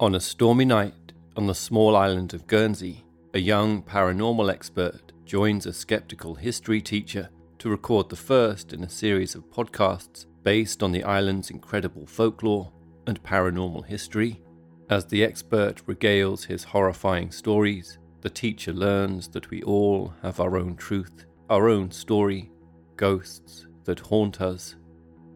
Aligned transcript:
On 0.00 0.14
a 0.14 0.20
stormy 0.20 0.64
night 0.64 1.12
on 1.36 1.48
the 1.48 1.54
small 1.56 1.96
island 1.96 2.32
of 2.32 2.46
Guernsey, 2.46 3.04
a 3.34 3.40
young 3.40 3.82
paranormal 3.82 4.48
expert 4.48 5.10
joins 5.24 5.66
a 5.66 5.72
skeptical 5.72 6.36
history 6.36 6.80
teacher 6.80 7.30
to 7.58 7.68
record 7.68 8.08
the 8.08 8.14
first 8.14 8.72
in 8.72 8.84
a 8.84 8.88
series 8.88 9.34
of 9.34 9.50
podcasts 9.50 10.26
based 10.44 10.84
on 10.84 10.92
the 10.92 11.02
island's 11.02 11.50
incredible 11.50 12.06
folklore 12.06 12.70
and 13.08 13.20
paranormal 13.24 13.84
history. 13.86 14.40
As 14.88 15.04
the 15.04 15.24
expert 15.24 15.84
regales 15.86 16.44
his 16.44 16.62
horrifying 16.62 17.32
stories, 17.32 17.98
the 18.20 18.30
teacher 18.30 18.72
learns 18.72 19.26
that 19.30 19.50
we 19.50 19.64
all 19.64 20.14
have 20.22 20.38
our 20.38 20.56
own 20.56 20.76
truth, 20.76 21.26
our 21.50 21.68
own 21.68 21.90
story, 21.90 22.52
ghosts 22.94 23.66
that 23.82 23.98
haunt 23.98 24.40
us. 24.40 24.76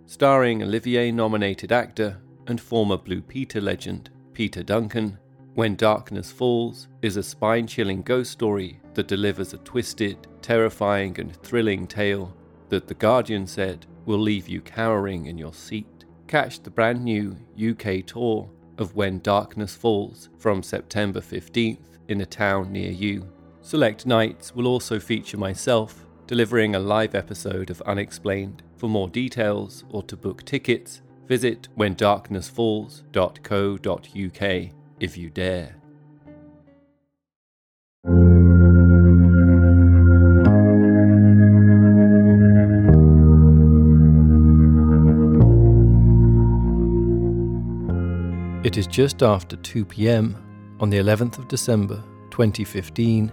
Starring 0.07 0.63
Olivier 0.63 1.11
nominated 1.11 1.73
actor 1.73 2.21
and 2.47 2.61
former 2.61 2.97
Blue 2.97 3.23
Peter 3.23 3.61
legend 3.61 4.09
Peter 4.33 4.63
Duncan, 4.63 5.19
When 5.55 5.77
Darkness 5.77 6.33
Falls 6.33 6.89
is 7.03 7.17
a 7.17 7.23
spine 7.23 7.67
chilling 7.67 8.03
ghost 8.03 8.33
story 8.33 8.81
that 8.95 9.09
delivers 9.09 9.53
a 9.53 9.59
twisted, 9.59 10.27
terrifying, 10.41 11.21
and 11.21 11.37
thrilling 11.43 11.87
tale 11.87 12.35
that 12.71 12.89
The 12.89 12.95
Guardian 12.95 13.47
said 13.47 13.87
will 14.07 14.19
leave 14.19 14.49
you 14.49 14.63
cowering 14.63 15.27
in 15.27 15.37
your 15.37 15.53
seat. 15.53 16.07
Catch 16.27 16.63
the 16.63 16.71
brand 16.71 17.05
new 17.05 17.37
UK 17.61 18.07
tour 18.07 18.49
of 18.79 18.95
When 18.95 19.21
Darkness 19.21 19.75
Falls 19.75 20.31
from 20.39 20.63
September 20.63 21.21
15th 21.21 21.99
in 22.09 22.23
a 22.23 22.27
town 22.27 22.73
near 22.73 22.91
you. 22.91 23.31
Select 23.61 24.07
nights 24.07 24.55
will 24.55 24.67
also 24.67 24.99
feature 24.99 25.37
myself 25.37 26.07
delivering 26.27 26.75
a 26.75 26.81
live 26.81 27.15
episode 27.15 27.69
of 27.69 27.83
Unexplained. 27.83 28.63
For 28.79 28.89
more 28.89 29.09
details 29.09 29.85
or 29.91 30.03
to 30.05 30.17
book 30.17 30.43
tickets, 30.45 31.03
visit 31.27 31.69
whendarknessfalls.co.uk 31.79 34.73
if 35.01 35.17
you 35.17 35.31
dare. 35.31 35.77
It 48.65 48.79
is 48.79 48.87
just 48.87 49.23
after 49.23 49.57
2 49.57 49.85
pm 49.85 50.37
on 50.81 50.89
the 50.89 50.99
11th 50.99 51.39
of 51.39 51.49
December 51.49 52.03
2015 52.31 53.31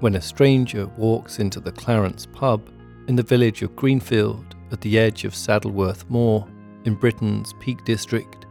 when 0.00 0.14
a 0.14 0.20
stranger 0.20 0.86
walks 0.96 1.40
into 1.40 1.60
the 1.60 1.72
Clarence 1.72 2.26
pub 2.26 2.68
in 3.08 3.16
the 3.16 3.22
village 3.22 3.62
of 3.62 3.74
Greenfield 3.74 4.54
at 4.70 4.80
the 4.80 4.98
edge 4.98 5.24
of 5.24 5.34
Saddleworth 5.34 6.08
Moor 6.08 6.46
in 6.84 6.94
Britain's 6.94 7.52
Peak 7.54 7.84
District. 7.84 8.46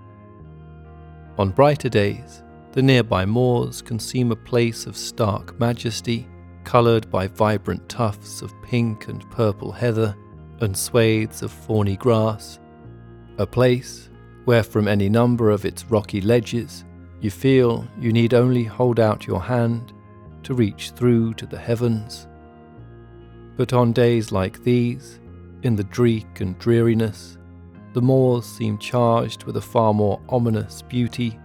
On 1.37 1.51
brighter 1.51 1.89
days, 1.89 2.43
the 2.71 2.81
nearby 2.81 3.25
moors 3.25 3.81
can 3.81 3.99
seem 3.99 4.31
a 4.31 4.35
place 4.35 4.85
of 4.85 4.97
stark 4.97 5.59
majesty, 5.59 6.27
coloured 6.63 7.09
by 7.09 7.27
vibrant 7.27 7.87
tufts 7.87 8.41
of 8.41 8.53
pink 8.61 9.07
and 9.07 9.29
purple 9.31 9.71
heather 9.71 10.15
and 10.59 10.75
swathes 10.75 11.41
of 11.41 11.51
fawny 11.51 11.95
grass, 11.95 12.59
a 13.37 13.45
place 13.45 14.09
where 14.45 14.63
from 14.63 14.87
any 14.87 15.09
number 15.09 15.49
of 15.49 15.65
its 15.65 15.85
rocky 15.85 16.21
ledges 16.21 16.85
you 17.19 17.31
feel 17.31 17.87
you 17.99 18.11
need 18.11 18.33
only 18.33 18.63
hold 18.63 18.99
out 18.99 19.25
your 19.25 19.41
hand 19.41 19.93
to 20.43 20.53
reach 20.53 20.91
through 20.91 21.33
to 21.33 21.45
the 21.45 21.57
heavens. 21.57 22.27
But 23.55 23.73
on 23.73 23.91
days 23.91 24.31
like 24.31 24.63
these, 24.63 25.19
in 25.63 25.75
the 25.75 25.83
dreak 25.83 26.41
and 26.41 26.57
dreariness, 26.59 27.36
the 27.93 28.01
moors 28.01 28.45
seem 28.45 28.77
charged 28.77 29.43
with 29.43 29.57
a 29.57 29.61
far 29.61 29.93
more 29.93 30.21
ominous 30.29 30.81
beauty. 30.81 31.39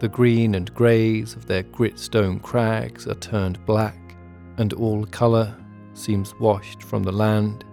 The 0.00 0.08
green 0.08 0.54
and 0.54 0.72
greys 0.74 1.34
of 1.34 1.46
their 1.46 1.62
gritstone 1.62 2.42
crags 2.42 3.06
are 3.06 3.14
turned 3.14 3.64
black, 3.66 4.16
and 4.58 4.72
all 4.72 5.04
colour 5.06 5.56
seems 5.94 6.34
washed 6.38 6.82
from 6.82 7.02
the 7.02 7.12
land. 7.12 7.64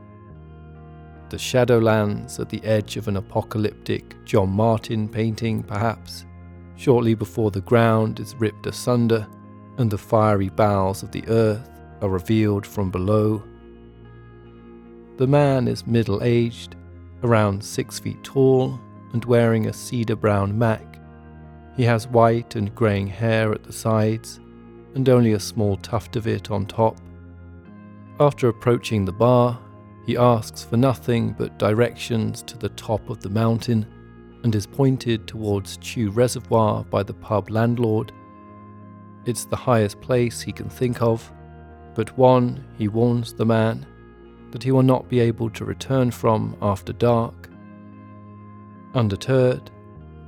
The 1.29 1.38
shadowlands 1.38 2.40
at 2.40 2.50
the 2.50 2.63
edge 2.63 2.97
of 2.97 3.07
an 3.07 3.18
apocalyptic 3.18 4.16
John 4.25 4.50
Martin 4.50 5.09
painting, 5.09 5.63
perhaps, 5.63 6.25
shortly 6.75 7.16
before 7.16 7.52
the 7.52 7.62
ground 7.62 8.19
is 8.19 8.35
ripped 8.35 8.68
asunder 8.68 9.28
and 9.78 9.90
the 9.90 9.97
fiery 9.97 10.50
bowels 10.50 11.03
of 11.03 11.12
the 11.12 11.28
earth 11.28 11.69
are 12.02 12.09
revealed 12.09 12.66
from 12.66 12.91
below. 12.91 13.44
The 15.18 15.28
man 15.28 15.68
is 15.68 15.88
middle 15.88 16.22
aged, 16.24 16.75
around 17.25 17.63
six 17.63 18.00
feet 18.00 18.24
tall, 18.24 18.80
and 19.13 19.25
wearing 19.25 19.68
a 19.68 19.74
cedar 19.74 20.16
brown 20.16 20.58
mac. 20.58 21.00
He 21.75 21.84
has 21.84 22.08
white 22.08 22.56
and 22.56 22.74
greying 22.74 23.08
hair 23.08 23.52
at 23.52 23.63
the 23.63 23.74
sides, 23.74 24.40
and 24.94 25.09
only 25.09 25.34
a 25.34 25.40
small 25.40 25.75
tuft 25.78 26.16
of 26.16 26.28
it 26.28 26.52
on 26.52 26.66
top. 26.66 26.97
After 28.19 28.47
approaching 28.47 29.03
the 29.03 29.12
bar, 29.12 29.59
he 30.06 30.16
asks 30.16 30.64
for 30.64 30.78
nothing 30.78 31.35
but 31.38 31.59
directions 31.59 32.41
to 32.44 32.58
the 32.58 32.69
top 32.69 33.09
of 33.09 33.19
the 33.22 33.30
mountain 33.30 33.85
and 34.44 34.56
is 34.56 34.68
pointed 34.68 35.28
towards 35.28 35.78
Chew 35.78 36.12
Reservoir 36.12 36.84
by 36.85 37.03
the 37.03 37.14
pub 37.14 37.50
landlord 37.50 38.14
it's 39.25 39.46
the 39.46 39.56
highest 39.56 40.00
place 40.02 40.41
he 40.41 40.52
can 40.52 40.69
think 40.69 41.02
of, 41.02 41.31
but 41.96 42.16
one, 42.18 42.64
he 42.78 42.88
warns 42.88 43.34
the 43.34 43.46
man, 43.46 43.85
that 44.55 44.63
he 44.63 44.71
will 44.71 44.83
not 44.83 45.09
be 45.09 45.19
able 45.19 45.49
to 45.49 45.66
return 45.66 46.09
from 46.09 46.55
after 46.61 46.93
dark. 46.93 47.49
Undeterred, 48.93 49.69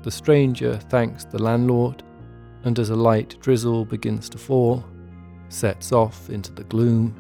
the 0.04 0.12
stranger 0.12 0.76
thanks 0.90 1.24
the 1.24 1.42
landlord, 1.42 2.04
and 2.66 2.78
as 2.78 2.90
a 2.90 2.96
light 2.96 3.38
drizzle 3.40 3.86
begins 3.86 4.28
to 4.28 4.38
fall, 4.38 4.84
sets 5.48 5.94
off 5.94 6.30
into 6.30 6.52
the 6.52 6.66
gloom. 6.66 7.16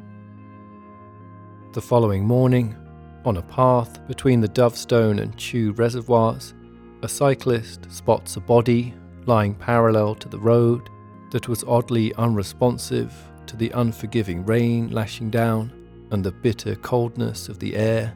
The 1.72 1.81
following 1.81 2.25
morning, 2.25 2.75
on 3.24 3.38
a 3.38 3.41
path 3.41 4.06
between 4.06 4.41
the 4.41 4.50
Dovestone 4.50 5.19
and 5.19 5.38
Chew 5.38 5.72
reservoirs, 5.72 6.56
a 7.03 7.07
cyclist 7.07 7.89
spots 7.89 8.35
a 8.35 8.41
body 8.41 8.94
lying 9.25 9.56
parallel 9.56 10.16
to 10.16 10.28
the 10.28 10.39
road 10.39 10.89
that 11.31 11.47
was 11.47 11.63
oddly 11.63 12.13
unresponsive 12.16 13.13
to 13.45 13.56
the 13.56 13.69
unforgiving 13.69 14.45
rain 14.45 14.89
lashing 14.89 15.29
down 15.29 15.72
and 16.12 16.23
the 16.23 16.31
bitter 16.31 16.75
coldness 16.75 17.50
of 17.50 17.59
the 17.59 17.75
air. 17.75 18.13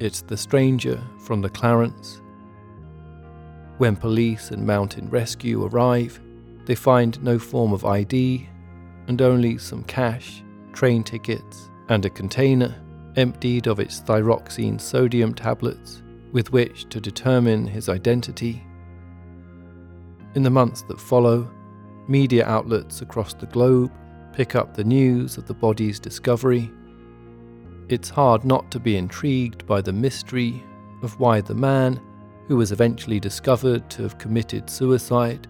It's 0.00 0.22
the 0.22 0.36
stranger 0.36 1.02
from 1.20 1.40
the 1.40 1.48
Clarence. 1.48 2.20
When 3.78 3.96
police 3.96 4.50
and 4.50 4.66
mountain 4.66 5.08
rescue 5.08 5.64
arrive, 5.64 6.20
they 6.66 6.74
find 6.74 7.22
no 7.22 7.38
form 7.38 7.72
of 7.72 7.84
ID 7.84 8.48
and 9.06 9.22
only 9.22 9.58
some 9.58 9.84
cash, 9.84 10.42
train 10.72 11.02
tickets, 11.02 11.70
and 11.88 12.04
a 12.04 12.10
container 12.10 12.74
emptied 13.16 13.66
of 13.66 13.80
its 13.80 14.00
thyroxine 14.00 14.80
sodium 14.80 15.34
tablets 15.34 16.02
with 16.32 16.52
which 16.52 16.88
to 16.90 17.00
determine 17.00 17.66
his 17.66 17.88
identity. 17.88 18.62
In 20.34 20.42
the 20.42 20.50
months 20.50 20.82
that 20.82 21.00
follow, 21.00 21.50
media 22.06 22.44
outlets 22.46 23.00
across 23.00 23.34
the 23.34 23.46
globe 23.46 23.90
pick 24.38 24.54
up 24.54 24.72
the 24.72 24.84
news 24.84 25.36
of 25.36 25.48
the 25.48 25.52
body's 25.52 25.98
discovery. 25.98 26.70
It's 27.88 28.08
hard 28.08 28.44
not 28.44 28.70
to 28.70 28.78
be 28.78 28.96
intrigued 28.96 29.66
by 29.66 29.80
the 29.80 29.92
mystery 29.92 30.62
of 31.02 31.18
why 31.18 31.40
the 31.40 31.56
man, 31.56 32.00
who 32.46 32.56
was 32.56 32.70
eventually 32.70 33.18
discovered 33.18 33.90
to 33.90 34.04
have 34.04 34.16
committed 34.18 34.70
suicide, 34.70 35.48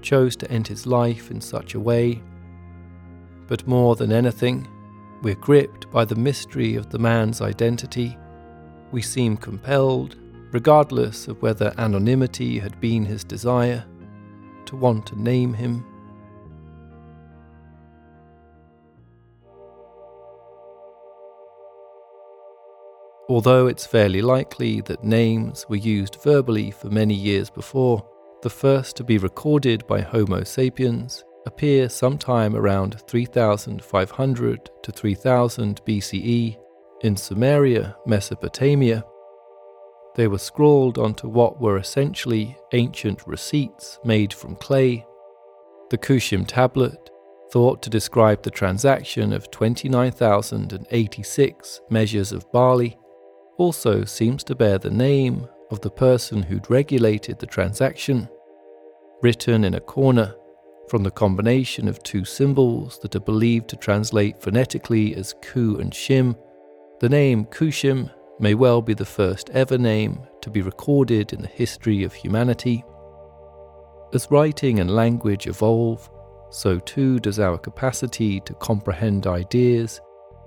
chose 0.00 0.36
to 0.36 0.50
end 0.50 0.66
his 0.66 0.86
life 0.86 1.30
in 1.30 1.38
such 1.38 1.74
a 1.74 1.80
way. 1.80 2.22
But 3.46 3.68
more 3.68 3.94
than 3.94 4.10
anything, 4.10 4.66
we're 5.20 5.34
gripped 5.34 5.90
by 5.90 6.06
the 6.06 6.14
mystery 6.14 6.76
of 6.76 6.88
the 6.88 6.98
man's 6.98 7.42
identity. 7.42 8.16
We 8.90 9.02
seem 9.02 9.36
compelled, 9.36 10.16
regardless 10.50 11.28
of 11.28 11.42
whether 11.42 11.74
anonymity 11.76 12.58
had 12.58 12.80
been 12.80 13.04
his 13.04 13.22
desire, 13.22 13.84
to 14.64 14.76
want 14.76 15.04
to 15.08 15.20
name 15.20 15.52
him. 15.52 15.84
Although 23.30 23.68
it's 23.68 23.86
fairly 23.86 24.20
likely 24.22 24.80
that 24.82 25.04
names 25.04 25.64
were 25.68 25.76
used 25.76 26.20
verbally 26.20 26.72
for 26.72 26.88
many 26.88 27.14
years 27.14 27.48
before, 27.48 28.04
the 28.42 28.50
first 28.50 28.96
to 28.96 29.04
be 29.04 29.18
recorded 29.18 29.86
by 29.86 30.00
Homo 30.00 30.42
sapiens 30.42 31.22
appear 31.46 31.88
sometime 31.88 32.56
around 32.56 33.00
3500 33.06 34.70
to 34.82 34.90
3000 34.90 35.80
BCE 35.84 36.58
in 37.02 37.14
Sumeria, 37.14 37.94
Mesopotamia. 38.04 39.04
They 40.16 40.26
were 40.26 40.38
scrawled 40.38 40.98
onto 40.98 41.28
what 41.28 41.60
were 41.60 41.78
essentially 41.78 42.58
ancient 42.72 43.24
receipts 43.28 44.00
made 44.04 44.32
from 44.32 44.56
clay. 44.56 45.06
The 45.90 45.98
Kushim 45.98 46.48
tablet, 46.48 47.10
thought 47.52 47.80
to 47.82 47.90
describe 47.90 48.42
the 48.42 48.50
transaction 48.50 49.32
of 49.32 49.52
29,086 49.52 51.80
measures 51.90 52.32
of 52.32 52.50
barley, 52.52 52.96
also 53.60 54.06
seems 54.06 54.42
to 54.42 54.54
bear 54.54 54.78
the 54.78 54.88
name 54.88 55.46
of 55.70 55.82
the 55.82 55.90
person 55.90 56.42
who'd 56.42 56.70
regulated 56.70 57.38
the 57.38 57.46
transaction. 57.46 58.26
written 59.22 59.64
in 59.64 59.74
a 59.74 59.80
corner 59.80 60.34
from 60.88 61.02
the 61.02 61.10
combination 61.10 61.86
of 61.86 62.02
two 62.02 62.24
symbols 62.24 62.98
that 63.00 63.14
are 63.14 63.20
believed 63.20 63.68
to 63.68 63.76
translate 63.76 64.40
phonetically 64.40 65.14
as 65.14 65.34
Ku 65.42 65.76
and 65.78 65.92
Shim. 65.92 66.34
The 67.00 67.10
name 67.10 67.44
Kushim 67.44 68.10
may 68.38 68.54
well 68.54 68.80
be 68.80 68.94
the 68.94 69.04
first 69.04 69.50
ever 69.50 69.76
name 69.76 70.20
to 70.40 70.48
be 70.48 70.62
recorded 70.62 71.34
in 71.34 71.42
the 71.42 71.48
history 71.62 72.02
of 72.02 72.14
humanity. 72.14 72.82
As 74.14 74.30
writing 74.30 74.80
and 74.80 74.90
language 74.90 75.46
evolve, 75.46 76.08
so 76.48 76.78
too 76.78 77.20
does 77.20 77.38
our 77.38 77.58
capacity 77.58 78.40
to 78.40 78.54
comprehend 78.54 79.26
ideas 79.26 80.00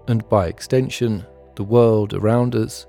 and, 0.07 0.27
by 0.29 0.47
extension, 0.47 1.27
the 1.55 1.63
world 1.63 2.15
around 2.15 2.55
us. 2.55 2.87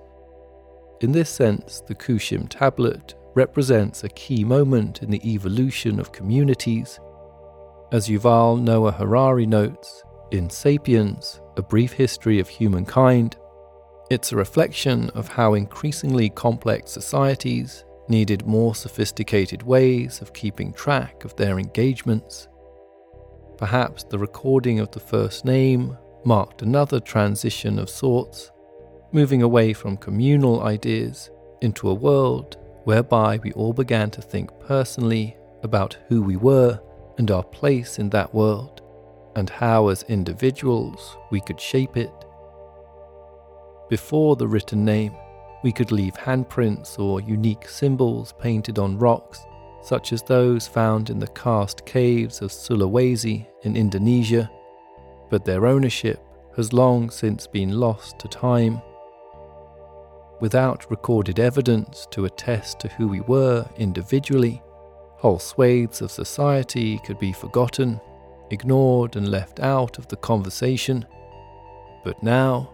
In 1.04 1.12
this 1.12 1.28
sense, 1.28 1.82
the 1.86 1.94
Kushim 1.94 2.48
tablet 2.48 3.14
represents 3.34 4.04
a 4.04 4.08
key 4.08 4.42
moment 4.42 5.02
in 5.02 5.10
the 5.10 5.20
evolution 5.30 6.00
of 6.00 6.12
communities. 6.12 6.98
As 7.92 8.08
Yuval 8.08 8.58
Noah 8.58 8.92
Harari 8.92 9.44
notes 9.44 10.02
in 10.30 10.48
Sapiens, 10.48 11.42
A 11.58 11.62
Brief 11.62 11.92
History 11.92 12.40
of 12.40 12.48
Humankind, 12.48 13.36
it's 14.10 14.32
a 14.32 14.36
reflection 14.36 15.10
of 15.10 15.28
how 15.28 15.52
increasingly 15.52 16.30
complex 16.30 16.92
societies 16.92 17.84
needed 18.08 18.46
more 18.46 18.74
sophisticated 18.74 19.62
ways 19.62 20.22
of 20.22 20.32
keeping 20.32 20.72
track 20.72 21.22
of 21.22 21.36
their 21.36 21.58
engagements. 21.58 22.48
Perhaps 23.58 24.04
the 24.04 24.18
recording 24.18 24.80
of 24.80 24.90
the 24.92 25.00
first 25.00 25.44
name 25.44 25.98
marked 26.24 26.62
another 26.62 26.98
transition 26.98 27.78
of 27.78 27.90
sorts, 27.90 28.50
moving 29.14 29.42
away 29.42 29.72
from 29.72 29.96
communal 29.96 30.64
ideas 30.64 31.30
into 31.60 31.88
a 31.88 31.94
world 31.94 32.56
whereby 32.82 33.38
we 33.44 33.52
all 33.52 33.72
began 33.72 34.10
to 34.10 34.20
think 34.20 34.50
personally 34.60 35.36
about 35.62 35.96
who 36.08 36.20
we 36.20 36.36
were 36.36 36.78
and 37.16 37.30
our 37.30 37.44
place 37.44 37.98
in 38.00 38.10
that 38.10 38.34
world, 38.34 38.82
and 39.36 39.48
how, 39.48 39.86
as 39.88 40.02
individuals, 40.04 41.16
we 41.30 41.40
could 41.40 41.60
shape 41.60 41.96
it. 41.96 42.12
Before 43.88 44.34
the 44.34 44.48
written 44.48 44.84
name, 44.84 45.14
we 45.62 45.70
could 45.70 45.92
leave 45.92 46.14
handprints 46.14 46.98
or 46.98 47.20
unique 47.20 47.68
symbols 47.68 48.34
painted 48.40 48.80
on 48.80 48.98
rocks, 48.98 49.40
such 49.80 50.12
as 50.12 50.22
those 50.22 50.66
found 50.66 51.08
in 51.08 51.20
the 51.20 51.28
karst 51.28 51.86
caves 51.86 52.42
of 52.42 52.50
Sulawesi 52.50 53.46
in 53.62 53.76
Indonesia, 53.76 54.50
but 55.30 55.44
their 55.44 55.66
ownership 55.66 56.20
has 56.56 56.72
long 56.72 57.10
since 57.10 57.46
been 57.46 57.78
lost 57.78 58.18
to 58.18 58.28
time. 58.28 58.82
Without 60.44 60.90
recorded 60.90 61.40
evidence 61.40 62.06
to 62.10 62.26
attest 62.26 62.78
to 62.78 62.88
who 62.88 63.08
we 63.08 63.22
were 63.22 63.66
individually, 63.78 64.60
whole 65.16 65.38
swathes 65.38 66.02
of 66.02 66.10
society 66.10 66.98
could 66.98 67.18
be 67.18 67.32
forgotten, 67.32 67.98
ignored, 68.50 69.16
and 69.16 69.30
left 69.30 69.58
out 69.60 69.96
of 69.96 70.06
the 70.08 70.18
conversation. 70.18 71.06
But 72.04 72.22
now, 72.22 72.70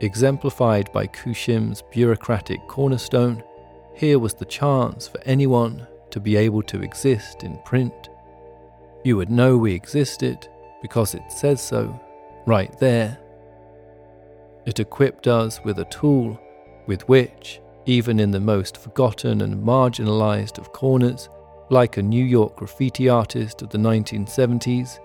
exemplified 0.00 0.90
by 0.92 1.06
Kushim's 1.06 1.84
bureaucratic 1.92 2.58
cornerstone, 2.66 3.44
here 3.94 4.18
was 4.18 4.34
the 4.34 4.44
chance 4.44 5.06
for 5.06 5.20
anyone 5.20 5.86
to 6.10 6.18
be 6.18 6.34
able 6.34 6.64
to 6.64 6.82
exist 6.82 7.44
in 7.44 7.56
print. 7.58 8.08
You 9.04 9.16
would 9.18 9.30
know 9.30 9.56
we 9.56 9.74
existed 9.74 10.48
because 10.82 11.14
it 11.14 11.30
says 11.30 11.62
so, 11.62 12.00
right 12.46 12.76
there. 12.80 13.16
It 14.66 14.80
equipped 14.80 15.28
us 15.28 15.62
with 15.62 15.78
a 15.78 15.84
tool 15.84 16.36
with 16.92 17.08
which, 17.08 17.58
even 17.86 18.20
in 18.20 18.30
the 18.30 18.38
most 18.38 18.76
forgotten 18.76 19.40
and 19.40 19.64
marginalized 19.64 20.58
of 20.58 20.74
corners, 20.74 21.30
like 21.70 21.96
a 21.96 22.02
New 22.02 22.22
York 22.22 22.54
graffiti 22.54 23.08
artist 23.08 23.62
of 23.62 23.70
the 23.70 23.78
1970s, 23.78 24.98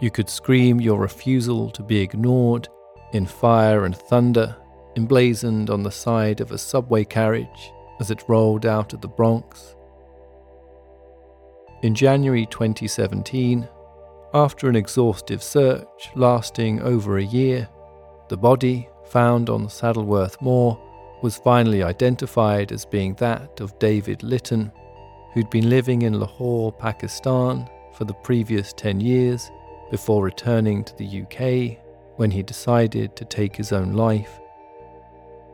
you 0.00 0.08
could 0.08 0.30
scream 0.30 0.80
your 0.80 1.00
refusal 1.00 1.68
to 1.70 1.82
be 1.82 1.98
ignored 1.98 2.68
in 3.12 3.26
fire 3.26 3.86
and 3.86 3.96
thunder, 3.96 4.54
emblazoned 4.94 5.68
on 5.68 5.82
the 5.82 5.90
side 5.90 6.40
of 6.40 6.52
a 6.52 6.58
subway 6.58 7.04
carriage 7.04 7.72
as 7.98 8.12
it 8.12 8.28
rolled 8.28 8.64
out 8.64 8.92
of 8.92 9.00
the 9.00 9.08
Bronx. 9.08 9.74
In 11.82 11.92
January 11.92 12.46
2017, 12.46 13.68
after 14.32 14.68
an 14.68 14.76
exhaustive 14.76 15.42
search 15.42 16.08
lasting 16.14 16.80
over 16.82 17.18
a 17.18 17.24
year, 17.24 17.68
the 18.28 18.36
body, 18.36 18.88
found 19.06 19.50
on 19.50 19.66
Saddleworth 19.66 20.40
Moor, 20.40 20.78
was 21.22 21.38
finally 21.38 21.82
identified 21.82 22.72
as 22.72 22.84
being 22.84 23.14
that 23.14 23.60
of 23.60 23.78
David 23.78 24.22
Lytton, 24.22 24.72
who'd 25.32 25.50
been 25.50 25.70
living 25.70 26.02
in 26.02 26.18
Lahore, 26.18 26.72
Pakistan 26.72 27.68
for 27.94 28.04
the 28.04 28.14
previous 28.14 28.72
10 28.72 29.00
years 29.00 29.50
before 29.90 30.24
returning 30.24 30.82
to 30.84 30.96
the 30.96 31.22
UK 31.22 31.78
when 32.16 32.30
he 32.30 32.42
decided 32.42 33.14
to 33.16 33.24
take 33.24 33.54
his 33.54 33.72
own 33.72 33.92
life. 33.92 34.40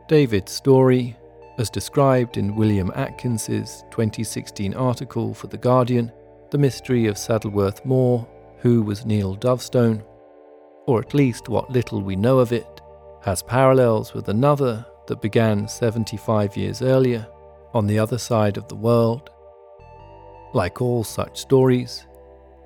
David's 0.07 0.51
story, 0.51 1.15
as 1.57 1.69
described 1.69 2.37
in 2.37 2.55
William 2.55 2.91
Atkins's 2.95 3.83
2016 3.91 4.73
article 4.73 5.33
for 5.33 5.47
The 5.47 5.57
Guardian, 5.57 6.11
The 6.49 6.57
Mystery 6.57 7.05
of 7.05 7.17
Saddleworth 7.17 7.85
Moor, 7.85 8.27
Who 8.59 8.81
Was 8.81 9.05
Neil 9.05 9.35
Dovestone, 9.35 10.03
or 10.87 10.99
at 10.99 11.13
least 11.13 11.47
what 11.47 11.69
little 11.69 12.01
we 12.01 12.15
know 12.15 12.39
of 12.39 12.51
it, 12.51 12.81
has 13.21 13.43
parallels 13.43 14.13
with 14.13 14.29
another 14.29 14.85
that 15.09 15.21
began 15.21 15.67
75 15.67 16.55
years 16.55 16.81
earlier 16.81 17.27
on 17.73 17.85
the 17.85 17.99
other 17.99 18.17
side 18.17 18.57
of 18.57 18.67
the 18.67 18.75
world. 18.75 19.29
Like 20.53 20.81
all 20.81 21.03
such 21.03 21.37
stories, 21.39 22.07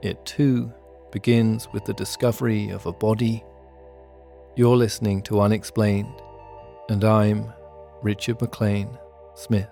it 0.02 0.24
too 0.26 0.72
begins 1.12 1.68
with 1.74 1.86
the 1.86 1.94
discovery 1.94 2.70
of 2.70 2.86
a 2.86 2.94
body. 2.94 3.44
You're 4.56 4.78
listening 4.78 5.22
to 5.24 5.42
Unexplained, 5.42 6.22
and 6.90 7.04
I'm 7.04 7.52
Richard 8.02 8.40
McLean 8.42 8.90
Smith. 9.36 9.70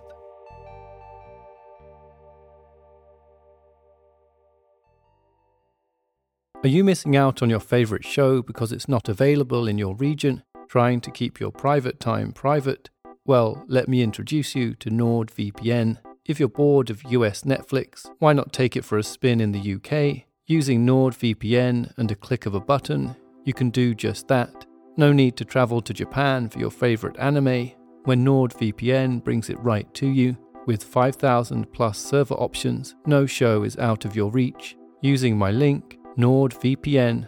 Are 6.63 6.69
you 6.69 6.83
missing 6.83 7.15
out 7.15 7.41
on 7.41 7.50
your 7.50 7.59
favourite 7.59 8.06
show 8.06 8.41
because 8.41 8.71
it's 8.71 8.88
not 8.88 9.09
available 9.09 9.67
in 9.67 9.77
your 9.77 9.95
region? 9.95 10.44
Trying 10.71 11.01
to 11.01 11.12
keep 11.12 11.41
your 11.41 11.51
private 11.51 12.00
time 12.00 12.31
private? 12.31 12.89
Well, 13.25 13.65
let 13.68 13.89
me 13.89 14.01
introduce 14.01 14.56
you 14.56 14.73
to 14.75 14.89
NordVPN. 14.89 15.97
If 16.25 16.39
you're 16.39 16.47
bored 16.47 16.89
of 16.89 17.03
US 17.12 17.41
Netflix, 17.41 18.09
why 18.19 18.31
not 18.31 18.53
take 18.53 18.77
it 18.77 18.85
for 18.85 18.97
a 18.97 19.03
spin 19.03 19.41
in 19.41 19.51
the 19.51 19.73
UK? 19.75 20.23
Using 20.45 20.88
NordVPN 20.88 21.91
and 21.98 22.10
a 22.10 22.15
click 22.15 22.45
of 22.45 22.55
a 22.55 22.62
button, 22.62 23.13
you 23.43 23.53
can 23.53 23.69
do 23.69 23.93
just 23.93 24.29
that. 24.29 24.65
No 24.95 25.12
need 25.12 25.36
to 25.36 25.43
travel 25.43 25.81
to 25.81 25.93
Japan 25.93 26.48
for 26.48 26.60
your 26.60 26.72
favorite 26.72 27.19
anime 27.19 27.72
when 28.05 28.24
NordVPN 28.24 29.25
brings 29.25 29.50
it 29.50 29.60
right 29.60 29.93
to 29.95 30.07
you. 30.07 30.38
With 30.67 30.86
5,000 30.86 31.69
plus 31.74 31.98
server 31.98 32.36
options, 32.36 32.95
no 33.05 33.25
show 33.25 33.63
is 33.63 33.77
out 33.77 34.05
of 34.05 34.15
your 34.15 34.31
reach. 34.31 34.77
Using 35.01 35.38
my 35.38 35.51
link, 35.51 36.00
nordvpn.com 36.17 37.27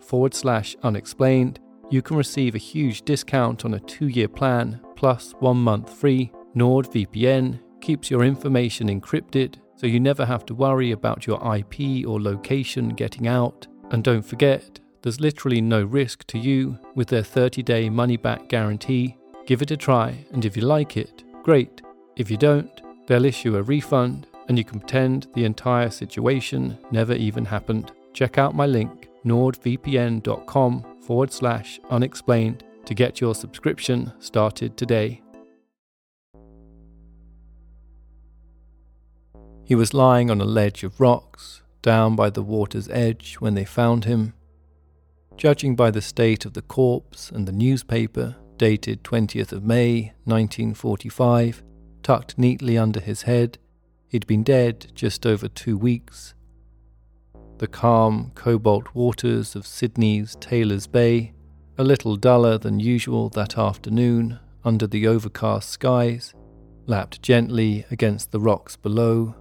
forward 0.00 0.34
slash 0.34 0.74
unexplained, 0.82 1.60
you 1.90 2.00
can 2.02 2.16
receive 2.16 2.54
a 2.54 2.58
huge 2.58 3.02
discount 3.02 3.64
on 3.64 3.74
a 3.74 3.80
two 3.80 4.06
year 4.06 4.28
plan 4.28 4.80
plus 4.96 5.32
one 5.40 5.58
month 5.58 5.92
free. 5.92 6.32
NordVPN 6.56 7.60
keeps 7.80 8.10
your 8.10 8.24
information 8.24 8.88
encrypted 8.88 9.56
so 9.76 9.86
you 9.86 9.98
never 9.98 10.24
have 10.24 10.44
to 10.46 10.54
worry 10.54 10.92
about 10.92 11.26
your 11.26 11.38
IP 11.56 12.06
or 12.06 12.20
location 12.20 12.90
getting 12.90 13.26
out. 13.26 13.66
And 13.90 14.04
don't 14.04 14.22
forget, 14.22 14.78
there's 15.02 15.20
literally 15.20 15.60
no 15.60 15.82
risk 15.82 16.26
to 16.28 16.38
you 16.38 16.78
with 16.94 17.08
their 17.08 17.22
30 17.22 17.62
day 17.62 17.88
money 17.88 18.16
back 18.16 18.48
guarantee. 18.48 19.16
Give 19.46 19.62
it 19.62 19.70
a 19.70 19.76
try, 19.76 20.24
and 20.32 20.44
if 20.44 20.56
you 20.56 20.62
like 20.62 20.96
it, 20.96 21.24
great. 21.42 21.82
If 22.16 22.30
you 22.30 22.36
don't, 22.36 22.70
they'll 23.06 23.24
issue 23.24 23.56
a 23.56 23.62
refund 23.62 24.26
and 24.48 24.58
you 24.58 24.64
can 24.64 24.80
pretend 24.80 25.28
the 25.34 25.44
entire 25.44 25.90
situation 25.90 26.76
never 26.90 27.14
even 27.14 27.44
happened. 27.44 27.92
Check 28.12 28.36
out 28.36 28.54
my 28.54 28.66
link, 28.66 29.08
nordvpn.com 29.24 30.89
forward 31.00 31.32
slash 31.32 31.80
unexplained 31.90 32.64
to 32.84 32.94
get 32.94 33.20
your 33.20 33.34
subscription 33.34 34.12
started 34.18 34.76
today. 34.76 35.22
He 39.64 39.74
was 39.74 39.94
lying 39.94 40.30
on 40.30 40.40
a 40.40 40.44
ledge 40.44 40.82
of 40.82 41.00
rocks 41.00 41.62
down 41.82 42.16
by 42.16 42.30
the 42.30 42.42
water's 42.42 42.88
edge 42.88 43.36
when 43.36 43.54
they 43.54 43.64
found 43.64 44.04
him. 44.04 44.34
Judging 45.36 45.76
by 45.76 45.90
the 45.90 46.02
state 46.02 46.44
of 46.44 46.54
the 46.54 46.62
corpse 46.62 47.30
and 47.30 47.46
the 47.46 47.52
newspaper 47.52 48.36
dated 48.58 49.04
20th 49.04 49.52
of 49.52 49.64
May 49.64 50.12
1945, 50.24 51.62
tucked 52.02 52.36
neatly 52.36 52.76
under 52.76 53.00
his 53.00 53.22
head, 53.22 53.58
he'd 54.08 54.26
been 54.26 54.42
dead 54.42 54.92
just 54.94 55.24
over 55.24 55.48
two 55.48 55.78
weeks 55.78 56.34
the 57.60 57.68
calm 57.68 58.32
cobalt 58.34 58.94
waters 58.94 59.54
of 59.54 59.66
Sydney's 59.66 60.34
Taylor's 60.40 60.86
Bay, 60.86 61.34
a 61.76 61.84
little 61.84 62.16
duller 62.16 62.56
than 62.56 62.80
usual 62.80 63.28
that 63.28 63.58
afternoon 63.58 64.38
under 64.64 64.86
the 64.86 65.06
overcast 65.06 65.68
skies, 65.68 66.32
lapped 66.86 67.20
gently 67.20 67.84
against 67.90 68.30
the 68.30 68.40
rocks 68.40 68.76
below, 68.76 69.34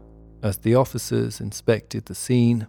as 0.43 0.57
the 0.57 0.75
officers 0.75 1.39
inspected 1.39 2.07
the 2.07 2.13
scene. 2.13 2.67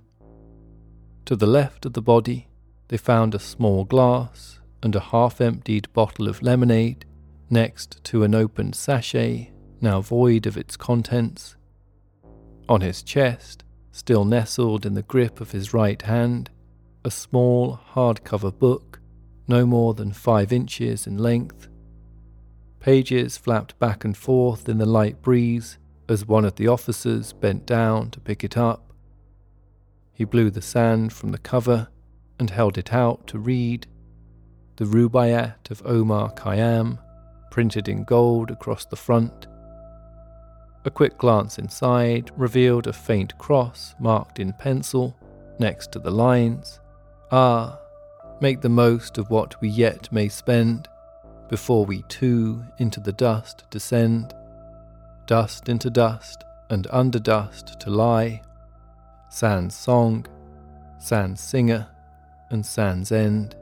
To 1.25 1.35
the 1.35 1.49
left 1.49 1.85
of 1.85 1.95
the 1.95 2.02
body, 2.02 2.47
they 2.87 2.97
found 2.97 3.35
a 3.35 3.40
small 3.40 3.85
glass 3.85 4.61
and 4.85 4.95
a 4.95 5.00
half 5.00 5.40
emptied 5.40 5.92
bottle 5.92 6.28
of 6.28 6.42
lemonade 6.42 7.07
next 7.50 8.04
to 8.04 8.23
an 8.23 8.37
opened 8.37 8.76
sachet, 8.76 9.50
now 9.80 10.00
void 10.00 10.47
of 10.47 10.57
its 10.57 10.76
contents. 10.76 11.57
On 12.69 12.83
his 12.83 13.02
chest, 13.02 13.64
still 13.92 14.25
nestled 14.25 14.87
in 14.87 14.94
the 14.94 15.02
grip 15.02 15.40
of 15.40 15.52
his 15.52 15.75
right 15.75 16.02
hand, 16.02 16.50
a 17.04 17.11
small 17.11 17.80
hardcover 17.94 18.56
book, 18.56 19.00
no 19.49 19.66
more 19.66 19.94
than 19.94 20.12
five 20.12 20.52
inches 20.52 21.06
in 21.06 21.18
length. 21.18 21.68
Pages 22.78 23.37
flapped 23.37 23.78
back 23.78 24.04
and 24.04 24.16
forth 24.16 24.68
in 24.68 24.78
the 24.78 24.87
light 24.87 25.20
breeze 25.20 25.78
as 26.09 26.26
one 26.26 26.44
of 26.44 26.56
the 26.56 26.66
officers 26.66 27.32
bent 27.32 27.66
down 27.66 28.11
to 28.11 28.20
pick 28.20 28.42
it 28.42 28.56
up. 28.56 28.92
He 30.12 30.25
blew 30.25 30.50
the 30.50 30.62
sand 30.62 31.12
from 31.12 31.32
the 31.32 31.38
cover 31.38 31.88
and 32.38 32.50
held 32.50 32.78
it 32.78 32.92
out 32.92 33.26
to 33.28 33.38
read. 33.38 33.87
The 34.76 34.85
Rubaiyat 34.87 35.70
of 35.70 35.82
Omar 35.85 36.32
Khayyam, 36.32 36.99
printed 37.50 37.88
in 37.88 38.04
gold 38.04 38.50
across 38.50 38.87
the 38.87 38.97
front. 38.97 39.47
A 40.85 40.91
quick 40.91 41.19
glance 41.19 41.59
inside 41.59 42.31
revealed 42.37 42.87
a 42.87 42.93
faint 42.93 43.37
cross 43.39 43.95
marked 43.99 44.39
in 44.39 44.53
pencil 44.55 45.17
next 45.59 45.93
to 45.93 45.99
the 45.99 46.11
lines. 46.11 46.81
Ah, 47.31 47.79
make 48.41 48.61
the 48.61 48.69
most 48.69 49.19
of 49.19 49.31
what 49.31 49.61
we 49.61 49.69
yet 49.69 50.11
may 50.11 50.29
spend, 50.29 50.89
before 51.49 51.85
we 51.85 52.03
too 52.03 52.65
into 52.79 53.01
the 53.01 53.13
dust 53.13 53.65
descend 53.71 54.35
dust 55.31 55.69
into 55.69 55.89
dust, 55.89 56.43
and 56.71 56.89
under 56.91 57.21
dust 57.21 57.79
to 57.79 57.89
lie. 57.89 58.43
Sans 59.29 59.73
song, 59.73 60.27
sans 60.99 61.41
singer, 61.41 61.87
and 62.51 62.67
sans 62.67 63.13
end. 63.13 63.55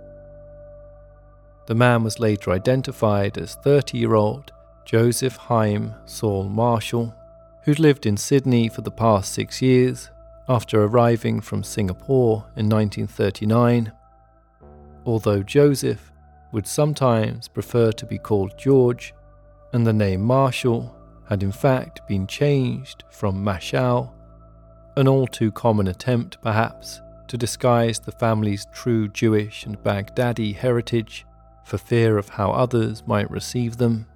The 1.66 1.74
man 1.74 2.04
was 2.04 2.18
later 2.18 2.50
identified 2.50 3.36
as 3.36 3.54
30 3.56 3.98
year 3.98 4.14
old 4.14 4.50
Joseph 4.88 5.36
Haim 5.36 5.94
Saul 6.06 6.44
Marshall, 6.44 7.14
who'd 7.64 7.78
lived 7.78 8.06
in 8.06 8.16
Sydney 8.16 8.70
for 8.70 8.80
the 8.80 8.90
past 8.90 9.34
six 9.34 9.60
years 9.60 10.10
after 10.48 10.82
arriving 10.82 11.42
from 11.42 11.62
Singapore 11.62 12.46
in 12.56 12.70
1939. 12.70 13.92
Although 15.04 15.42
Joseph 15.42 16.10
would 16.52 16.66
sometimes 16.66 17.48
prefer 17.48 17.92
to 17.92 18.06
be 18.06 18.16
called 18.16 18.56
George, 18.56 19.12
and 19.74 19.86
the 19.86 19.92
name 19.92 20.22
Marshall 20.22 20.96
had 21.28 21.42
in 21.42 21.52
fact 21.52 22.00
been 22.08 22.26
changed 22.26 23.04
from 23.10 23.44
Mashal, 23.44 24.14
an 24.96 25.06
all 25.06 25.26
too 25.26 25.52
common 25.52 25.88
attempt, 25.88 26.40
perhaps, 26.40 27.02
to 27.26 27.36
disguise 27.36 27.98
the 27.98 28.12
family's 28.12 28.66
true 28.72 29.06
Jewish 29.08 29.66
and 29.66 29.76
Baghdadi 29.84 30.54
heritage 30.54 31.26
for 31.62 31.76
fear 31.76 32.16
of 32.16 32.30
how 32.30 32.52
others 32.52 33.06
might 33.06 33.30
receive 33.30 33.76
them. 33.76 34.06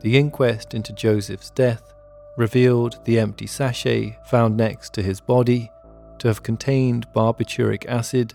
The 0.00 0.16
inquest 0.16 0.74
into 0.74 0.92
Joseph's 0.92 1.50
death 1.50 1.94
revealed 2.36 2.98
the 3.04 3.18
empty 3.18 3.46
sachet 3.46 4.16
found 4.24 4.56
next 4.56 4.94
to 4.94 5.02
his 5.02 5.20
body 5.20 5.70
to 6.18 6.28
have 6.28 6.42
contained 6.42 7.12
barbituric 7.12 7.86
acid, 7.86 8.34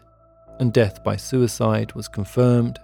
and 0.59 0.71
death 0.71 1.03
by 1.03 1.15
suicide 1.15 1.93
was 1.93 2.07
confirmed. 2.07 2.79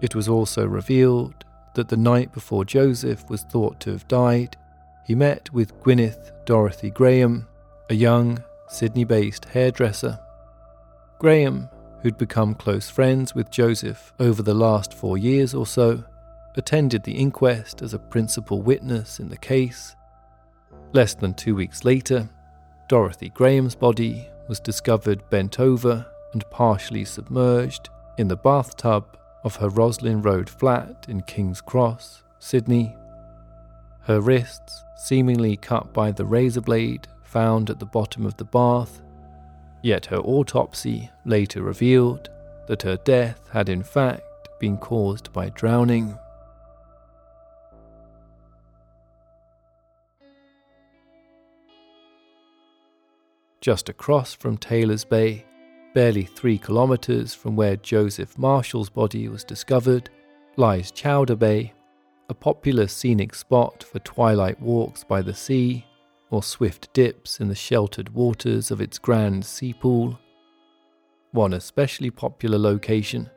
It 0.00 0.14
was 0.14 0.28
also 0.28 0.66
revealed 0.66 1.44
that 1.74 1.88
the 1.88 1.96
night 1.96 2.32
before 2.32 2.64
Joseph 2.64 3.28
was 3.28 3.42
thought 3.42 3.80
to 3.80 3.90
have 3.92 4.08
died, 4.08 4.56
he 5.04 5.14
met 5.14 5.52
with 5.52 5.78
Gwyneth 5.80 6.32
Dorothy 6.44 6.90
Graham, 6.90 7.46
a 7.88 7.94
young 7.94 8.42
Sydney 8.68 9.04
based 9.04 9.46
hairdresser. 9.46 10.18
Graham, 11.18 11.68
who'd 12.02 12.18
become 12.18 12.54
close 12.54 12.90
friends 12.90 13.34
with 13.34 13.50
Joseph 13.50 14.12
over 14.20 14.42
the 14.42 14.54
last 14.54 14.92
four 14.92 15.16
years 15.16 15.54
or 15.54 15.66
so, 15.66 16.04
attended 16.58 17.04
the 17.04 17.16
inquest 17.16 17.80
as 17.82 17.94
a 17.94 17.98
principal 17.98 18.60
witness 18.60 19.20
in 19.20 19.28
the 19.28 19.36
case. 19.36 19.96
Less 20.92 21.14
than 21.14 21.34
two 21.34 21.54
weeks 21.54 21.84
later, 21.84 22.28
Dorothy 22.88 23.30
Graham's 23.30 23.74
body 23.74 24.28
was 24.48 24.60
discovered 24.60 25.28
bent 25.30 25.60
over 25.60 26.06
and 26.32 26.50
partially 26.50 27.04
submerged 27.04 27.88
in 28.18 28.28
the 28.28 28.36
bathtub 28.36 29.18
of 29.44 29.56
her 29.56 29.68
Roslyn 29.68 30.22
Road 30.22 30.50
flat 30.50 31.06
in 31.08 31.22
King's 31.22 31.60
Cross, 31.60 32.22
Sydney. 32.38 32.96
Her 34.02 34.20
wrists 34.20 34.84
seemingly 34.96 35.56
cut 35.56 35.92
by 35.92 36.10
the 36.10 36.24
razor 36.24 36.60
blade 36.60 37.06
found 37.22 37.70
at 37.70 37.78
the 37.78 37.86
bottom 37.86 38.26
of 38.26 38.36
the 38.36 38.44
bath, 38.44 39.02
yet 39.82 40.06
her 40.06 40.18
autopsy 40.18 41.10
later 41.24 41.62
revealed 41.62 42.30
that 42.66 42.82
her 42.82 42.96
death 42.96 43.48
had 43.52 43.68
in 43.68 43.82
fact 43.82 44.22
been 44.58 44.76
caused 44.76 45.32
by 45.32 45.50
drowning. 45.50 46.18
Just 53.60 53.88
across 53.88 54.34
from 54.34 54.56
Taylor's 54.56 55.04
Bay, 55.04 55.44
Barely 55.94 56.24
three 56.24 56.58
kilometres 56.58 57.34
from 57.34 57.56
where 57.56 57.76
Joseph 57.76 58.38
Marshall's 58.38 58.90
body 58.90 59.28
was 59.28 59.42
discovered 59.42 60.10
lies 60.56 60.90
Chowder 60.90 61.34
Bay, 61.34 61.72
a 62.28 62.34
popular 62.34 62.86
scenic 62.86 63.34
spot 63.34 63.82
for 63.82 63.98
twilight 64.00 64.60
walks 64.60 65.02
by 65.02 65.22
the 65.22 65.34
sea 65.34 65.84
or 66.30 66.42
swift 66.42 66.92
dips 66.92 67.40
in 67.40 67.48
the 67.48 67.54
sheltered 67.54 68.10
waters 68.14 68.70
of 68.70 68.80
its 68.80 68.98
grand 68.98 69.44
sea 69.44 69.72
pool. 69.72 70.18
One 71.32 71.54
especially 71.54 72.10
popular 72.10 72.58
location, 72.58 73.30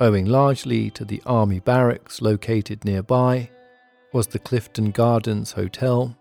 owing 0.00 0.24
largely 0.24 0.90
to 0.92 1.04
the 1.04 1.22
army 1.26 1.60
barracks 1.60 2.22
located 2.22 2.84
nearby, 2.84 3.50
was 4.12 4.26
the 4.26 4.38
Clifton 4.38 4.90
Gardens 4.90 5.52
Hotel. 5.52 6.16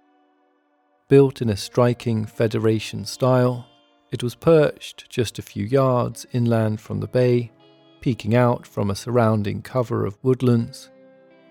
Built 1.10 1.42
in 1.42 1.50
a 1.50 1.58
striking 1.58 2.28
Federation 2.28 3.04
style, 3.04 3.66
it 4.12 4.22
was 4.22 4.36
perched 4.36 5.10
just 5.10 5.40
a 5.40 5.42
few 5.42 5.66
yards 5.66 6.28
inland 6.34 6.80
from 6.80 7.00
the 7.00 7.08
bay, 7.08 7.52
peeking 8.00 8.36
out 8.36 8.68
from 8.68 8.92
a 8.92 8.96
surrounding 8.96 9.64
cover 9.64 10.06
of 10.06 10.20
woodlands. 10.22 10.92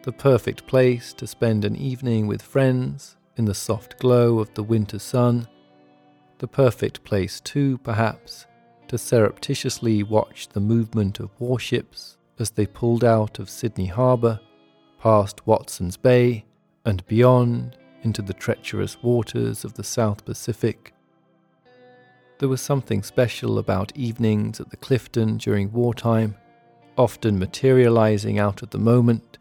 The 0.04 0.12
perfect 0.12 0.68
place 0.68 1.12
to 1.14 1.26
spend 1.26 1.64
an 1.64 1.74
evening 1.74 2.28
with 2.28 2.40
friends 2.40 3.16
in 3.36 3.46
the 3.46 3.54
soft 3.54 3.98
glow 3.98 4.38
of 4.38 4.54
the 4.54 4.62
winter 4.62 5.00
sun. 5.00 5.48
The 6.38 6.46
perfect 6.46 7.02
place, 7.02 7.40
too, 7.40 7.78
perhaps, 7.78 8.46
to 8.86 8.96
surreptitiously 8.96 10.04
watch 10.04 10.50
the 10.50 10.60
movement 10.60 11.18
of 11.18 11.30
warships 11.40 12.16
as 12.38 12.50
they 12.50 12.66
pulled 12.66 13.02
out 13.02 13.40
of 13.40 13.50
Sydney 13.50 13.86
Harbour, 13.86 14.38
past 15.00 15.44
Watson's 15.48 15.96
Bay, 15.96 16.44
and 16.84 17.04
beyond 17.08 17.76
into 18.02 18.22
the 18.22 18.32
treacherous 18.32 19.02
waters 19.02 19.64
of 19.64 19.74
the 19.74 19.84
South 19.84 20.24
Pacific. 20.24 20.94
There 22.38 22.48
was 22.48 22.60
something 22.60 23.02
special 23.02 23.58
about 23.58 23.96
evenings 23.96 24.60
at 24.60 24.70
the 24.70 24.76
Clifton 24.76 25.38
during 25.38 25.72
wartime, 25.72 26.36
often 26.96 27.38
materializing 27.38 28.38
out 28.38 28.62
of 28.62 28.70
the 28.70 28.78
moment, 28.78 29.38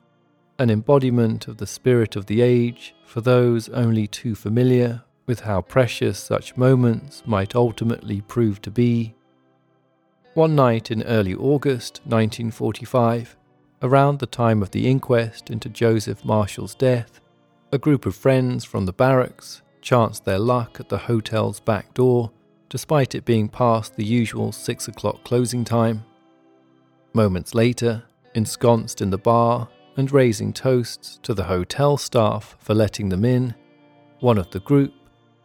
an 0.60 0.70
embodiment 0.70 1.48
of 1.48 1.58
the 1.58 1.68
spirit 1.68 2.16
of 2.16 2.26
the 2.26 2.42
age 2.42 2.96
for 3.06 3.22
those 3.22 3.70
only 3.70 4.08
too 4.08 4.34
familiar 4.34 5.04
with 5.28 5.42
how 5.42 5.62
precious 5.62 6.18
such 6.18 6.58
moments 6.58 7.22
might 7.26 7.56
ultimately 7.56 8.22
prove 8.22 8.62
to 8.64 8.72
be. 8.72 9.14
One 10.34 10.56
night 10.56 10.90
in 10.90 11.04
early 11.04 11.36
August 11.36 12.02
1945, 12.06 13.36
around 13.82 14.20
the 14.20 14.26
time 14.26 14.64
of 14.64 14.72
the 14.72 14.88
inquest 14.88 15.50
into 15.50 15.70
Joseph 15.70 16.26
Marshall's 16.26 16.74
death, 16.74 17.20
a 17.72 17.78
group 17.78 18.06
of 18.06 18.16
friends 18.16 18.64
from 18.64 18.86
the 18.86 18.94
barracks 18.94 19.62
chanced 19.82 20.26
their 20.26 20.40
luck 20.40 20.80
at 20.80 20.90
the 20.90 20.98
hotel's 20.98 21.60
back 21.60 21.94
door 21.94 22.32
despite 22.70 23.16
it 23.16 23.26
being 23.26 23.48
past 23.48 23.96
the 23.96 24.06
usual 24.06 24.52
six 24.52 24.88
o'clock 24.88 25.24
closing 25.24 25.64
time. 25.64 26.04
Moments 27.14 27.56
later, 27.56 28.04
ensconced 28.36 29.02
in 29.02 29.10
the 29.10 29.18
bar 29.18 29.70
and 29.96 30.12
raising 30.12 30.54
toasts 30.54 31.20
to 31.24 31.34
the 31.34 31.46
hotel 31.46 31.98
staff 31.98 32.56
for 32.60 32.74
letting 32.74 33.10
them 33.10 33.26
in, 33.26 33.56
one 34.20 34.38
of 34.38 34.50
the 34.52 34.60
group, 34.60 34.94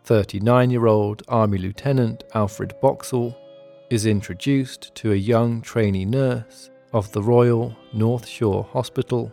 39 0.04 0.70
year 0.70 0.86
old 0.86 1.22
Army 1.28 1.58
Lieutenant 1.58 2.24
Alfred 2.34 2.74
Boxall, 2.80 3.36
is 3.90 4.06
introduced 4.06 4.94
to 4.96 5.12
a 5.12 5.16
young 5.16 5.60
trainee 5.60 6.04
nurse 6.04 6.70
of 6.92 7.12
the 7.12 7.22
Royal 7.22 7.76
North 7.92 8.26
Shore 8.26 8.64
Hospital. 8.72 9.32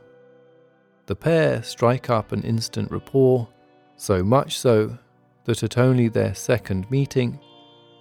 The 1.09 1.15
pair 1.15 1.63
strike 1.63 2.11
up 2.11 2.31
an 2.33 2.43
instant 2.43 2.91
rapport, 2.91 3.47
so 3.95 4.23
much 4.23 4.59
so 4.59 4.95
that 5.45 5.63
at 5.63 5.75
only 5.75 6.07
their 6.07 6.35
second 6.35 6.85
meeting, 6.91 7.39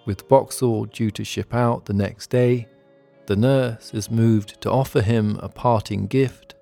with 0.04 0.28
Boxall 0.28 0.84
due 0.84 1.10
to 1.12 1.24
ship 1.24 1.54
out 1.54 1.86
the 1.86 1.94
next 1.94 2.28
day, 2.28 2.68
the 3.24 3.34
nurse 3.34 3.94
is 3.94 4.10
moved 4.10 4.60
to 4.60 4.70
offer 4.70 5.00
him 5.00 5.38
a 5.40 5.48
parting 5.48 6.06
gift 6.06 6.54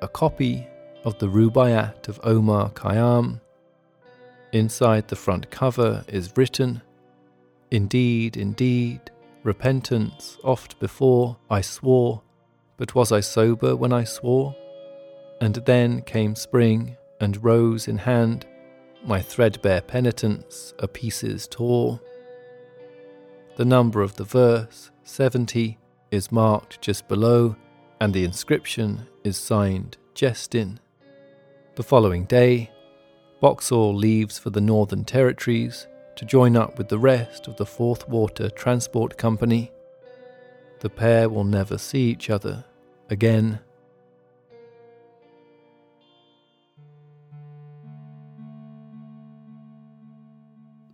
a 0.00 0.08
copy 0.08 0.66
of 1.04 1.18
the 1.18 1.28
Rubaiyat 1.28 2.08
of 2.08 2.18
Omar 2.24 2.70
Khayyam. 2.70 3.38
Inside 4.52 5.08
the 5.08 5.16
front 5.16 5.50
cover 5.50 6.02
is 6.08 6.32
written, 6.34 6.80
Indeed, 7.70 8.38
indeed, 8.38 9.10
repentance 9.42 10.38
oft 10.42 10.80
before 10.80 11.36
I 11.50 11.60
swore, 11.60 12.22
but 12.78 12.94
was 12.94 13.12
I 13.12 13.20
sober 13.20 13.76
when 13.76 13.92
I 13.92 14.04
swore? 14.04 14.56
And 15.40 15.54
then 15.54 16.02
came 16.02 16.34
spring, 16.34 16.96
and 17.20 17.42
rose 17.44 17.88
in 17.88 17.98
hand, 17.98 18.46
my 19.04 19.20
threadbare 19.20 19.80
penitence 19.80 20.74
a 20.78 20.88
pieces 20.88 21.46
tore. 21.48 22.00
The 23.56 23.64
number 23.64 24.02
of 24.02 24.16
the 24.16 24.24
verse, 24.24 24.90
70, 25.04 25.78
is 26.10 26.32
marked 26.32 26.80
just 26.80 27.08
below, 27.08 27.56
and 28.00 28.12
the 28.12 28.24
inscription 28.24 29.06
is 29.24 29.36
signed 29.36 29.96
Jestyn. 30.14 30.78
The 31.76 31.82
following 31.82 32.24
day, 32.24 32.70
Boxall 33.40 33.94
leaves 33.94 34.38
for 34.38 34.50
the 34.50 34.60
Northern 34.60 35.04
Territories 35.04 35.86
to 36.16 36.24
join 36.24 36.56
up 36.56 36.76
with 36.76 36.88
the 36.88 36.98
rest 36.98 37.46
of 37.46 37.56
the 37.56 37.66
Fourth 37.66 38.08
Water 38.08 38.50
Transport 38.50 39.16
Company. 39.16 39.70
The 40.80 40.90
pair 40.90 41.28
will 41.28 41.44
never 41.44 41.78
see 41.78 42.10
each 42.10 42.30
other 42.30 42.64
again. 43.08 43.60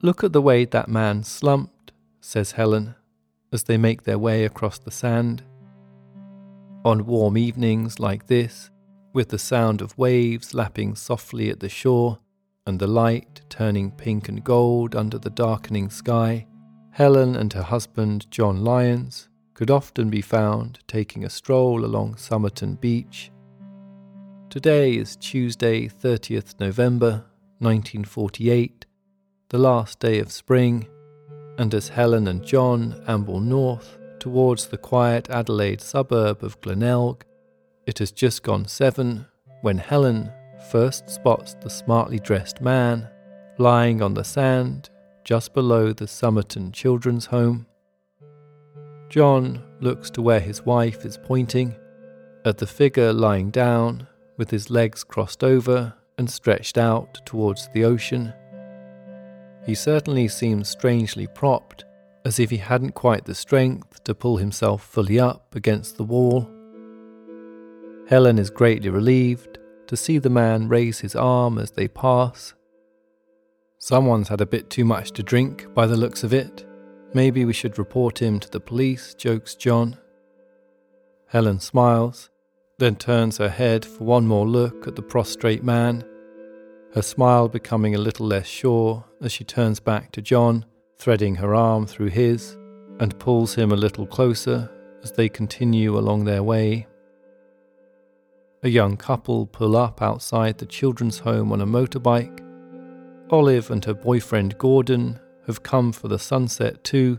Look 0.04 0.22
at 0.22 0.34
the 0.34 0.42
way 0.42 0.66
that 0.66 0.86
man 0.86 1.22
slumped, 1.22 1.92
says 2.20 2.52
Helen, 2.52 2.94
as 3.50 3.62
they 3.62 3.78
make 3.78 4.02
their 4.02 4.18
way 4.18 4.44
across 4.44 4.78
the 4.78 4.90
sand. 4.90 5.42
On 6.84 7.06
warm 7.06 7.38
evenings 7.38 7.98
like 7.98 8.26
this, 8.26 8.70
with 9.14 9.30
the 9.30 9.38
sound 9.38 9.80
of 9.80 9.96
waves 9.96 10.52
lapping 10.52 10.94
softly 10.94 11.48
at 11.48 11.60
the 11.60 11.70
shore 11.70 12.18
and 12.66 12.78
the 12.78 12.86
light 12.86 13.40
turning 13.48 13.90
pink 13.90 14.28
and 14.28 14.44
gold 14.44 14.94
under 14.94 15.16
the 15.16 15.30
darkening 15.30 15.88
sky, 15.88 16.46
Helen 16.90 17.34
and 17.34 17.50
her 17.54 17.62
husband, 17.62 18.30
John 18.30 18.62
Lyons, 18.62 19.30
could 19.54 19.70
often 19.70 20.10
be 20.10 20.20
found 20.20 20.80
taking 20.86 21.24
a 21.24 21.30
stroll 21.30 21.82
along 21.82 22.16
Somerton 22.16 22.74
Beach. 22.74 23.32
Today 24.50 24.96
is 24.96 25.16
Tuesday, 25.16 25.88
30th 25.88 26.60
November 26.60 27.24
1948, 27.60 28.84
the 29.48 29.58
last 29.58 29.98
day 29.98 30.18
of 30.18 30.32
spring, 30.32 30.88
and 31.58 31.72
as 31.74 31.88
Helen 31.88 32.26
and 32.28 32.44
John 32.44 33.02
amble 33.06 33.40
north 33.40 33.98
towards 34.18 34.66
the 34.66 34.78
quiet 34.78 35.28
Adelaide 35.30 35.80
suburb 35.80 36.42
of 36.42 36.60
Glenelg, 36.60 37.24
it 37.86 37.98
has 37.98 38.10
just 38.10 38.42
gone 38.42 38.66
seven 38.66 39.26
when 39.60 39.78
Helen 39.78 40.32
first 40.70 41.08
spots 41.10 41.54
the 41.60 41.70
smartly 41.70 42.18
dressed 42.18 42.60
man 42.60 43.08
lying 43.58 44.02
on 44.02 44.14
the 44.14 44.24
sand 44.24 44.90
just 45.24 45.54
below 45.54 45.92
the 45.92 46.06
Somerton 46.06 46.72
Children's 46.72 47.26
Home. 47.26 47.66
John 49.08 49.62
looks 49.80 50.10
to 50.10 50.22
where 50.22 50.40
his 50.40 50.62
wife 50.62 51.04
is 51.04 51.18
pointing, 51.22 51.74
at 52.44 52.58
the 52.58 52.66
figure 52.66 53.12
lying 53.12 53.50
down 53.50 54.06
with 54.36 54.50
his 54.50 54.70
legs 54.70 55.04
crossed 55.04 55.44
over 55.44 55.94
and 56.18 56.28
stretched 56.28 56.76
out 56.76 57.24
towards 57.24 57.68
the 57.72 57.84
ocean. 57.84 58.32
He 59.66 59.74
certainly 59.74 60.28
seems 60.28 60.68
strangely 60.68 61.26
propped, 61.26 61.84
as 62.24 62.38
if 62.38 62.50
he 62.50 62.58
hadn't 62.58 62.92
quite 62.92 63.24
the 63.24 63.34
strength 63.34 64.04
to 64.04 64.14
pull 64.14 64.36
himself 64.36 64.82
fully 64.82 65.18
up 65.18 65.54
against 65.54 65.96
the 65.96 66.04
wall. 66.04 66.50
Helen 68.08 68.38
is 68.38 68.50
greatly 68.50 68.90
relieved 68.90 69.58
to 69.86 69.96
see 69.96 70.18
the 70.18 70.30
man 70.30 70.68
raise 70.68 71.00
his 71.00 71.16
arm 71.16 71.58
as 71.58 71.70
they 71.70 71.88
pass. 71.88 72.54
Someone's 73.78 74.28
had 74.28 74.40
a 74.40 74.46
bit 74.46 74.68
too 74.68 74.84
much 74.84 75.12
to 75.12 75.22
drink 75.22 75.72
by 75.74 75.86
the 75.86 75.96
looks 75.96 76.22
of 76.22 76.34
it. 76.34 76.66
Maybe 77.14 77.44
we 77.44 77.52
should 77.52 77.78
report 77.78 78.20
him 78.20 78.40
to 78.40 78.50
the 78.50 78.60
police, 78.60 79.14
jokes 79.14 79.54
John. 79.54 79.96
Helen 81.28 81.60
smiles, 81.60 82.28
then 82.78 82.96
turns 82.96 83.38
her 83.38 83.48
head 83.48 83.84
for 83.84 84.04
one 84.04 84.26
more 84.26 84.46
look 84.46 84.86
at 84.86 84.96
the 84.96 85.02
prostrate 85.02 85.62
man 85.62 86.04
her 86.94 87.02
smile 87.02 87.48
becoming 87.48 87.94
a 87.94 87.98
little 87.98 88.26
less 88.26 88.46
sure 88.46 89.04
as 89.20 89.32
she 89.32 89.42
turns 89.42 89.80
back 89.80 90.12
to 90.12 90.22
John, 90.22 90.64
threading 90.98 91.34
her 91.36 91.54
arm 91.54 91.86
through 91.86 92.10
his, 92.10 92.56
and 93.00 93.18
pulls 93.18 93.54
him 93.54 93.72
a 93.72 93.76
little 93.76 94.06
closer 94.06 94.70
as 95.02 95.10
they 95.10 95.28
continue 95.28 95.98
along 95.98 96.24
their 96.24 96.42
way. 96.42 96.86
A 98.62 98.68
young 98.68 98.96
couple 98.96 99.46
pull 99.46 99.76
up 99.76 100.00
outside 100.00 100.58
the 100.58 100.66
children's 100.66 101.18
home 101.18 101.52
on 101.52 101.60
a 101.60 101.66
motorbike. 101.66 102.40
Olive 103.28 103.70
and 103.72 103.84
her 103.84 103.94
boyfriend 103.94 104.56
Gordon 104.56 105.18
have 105.46 105.64
come 105.64 105.92
for 105.92 106.06
the 106.06 106.18
sunset 106.18 106.84
too 106.84 107.18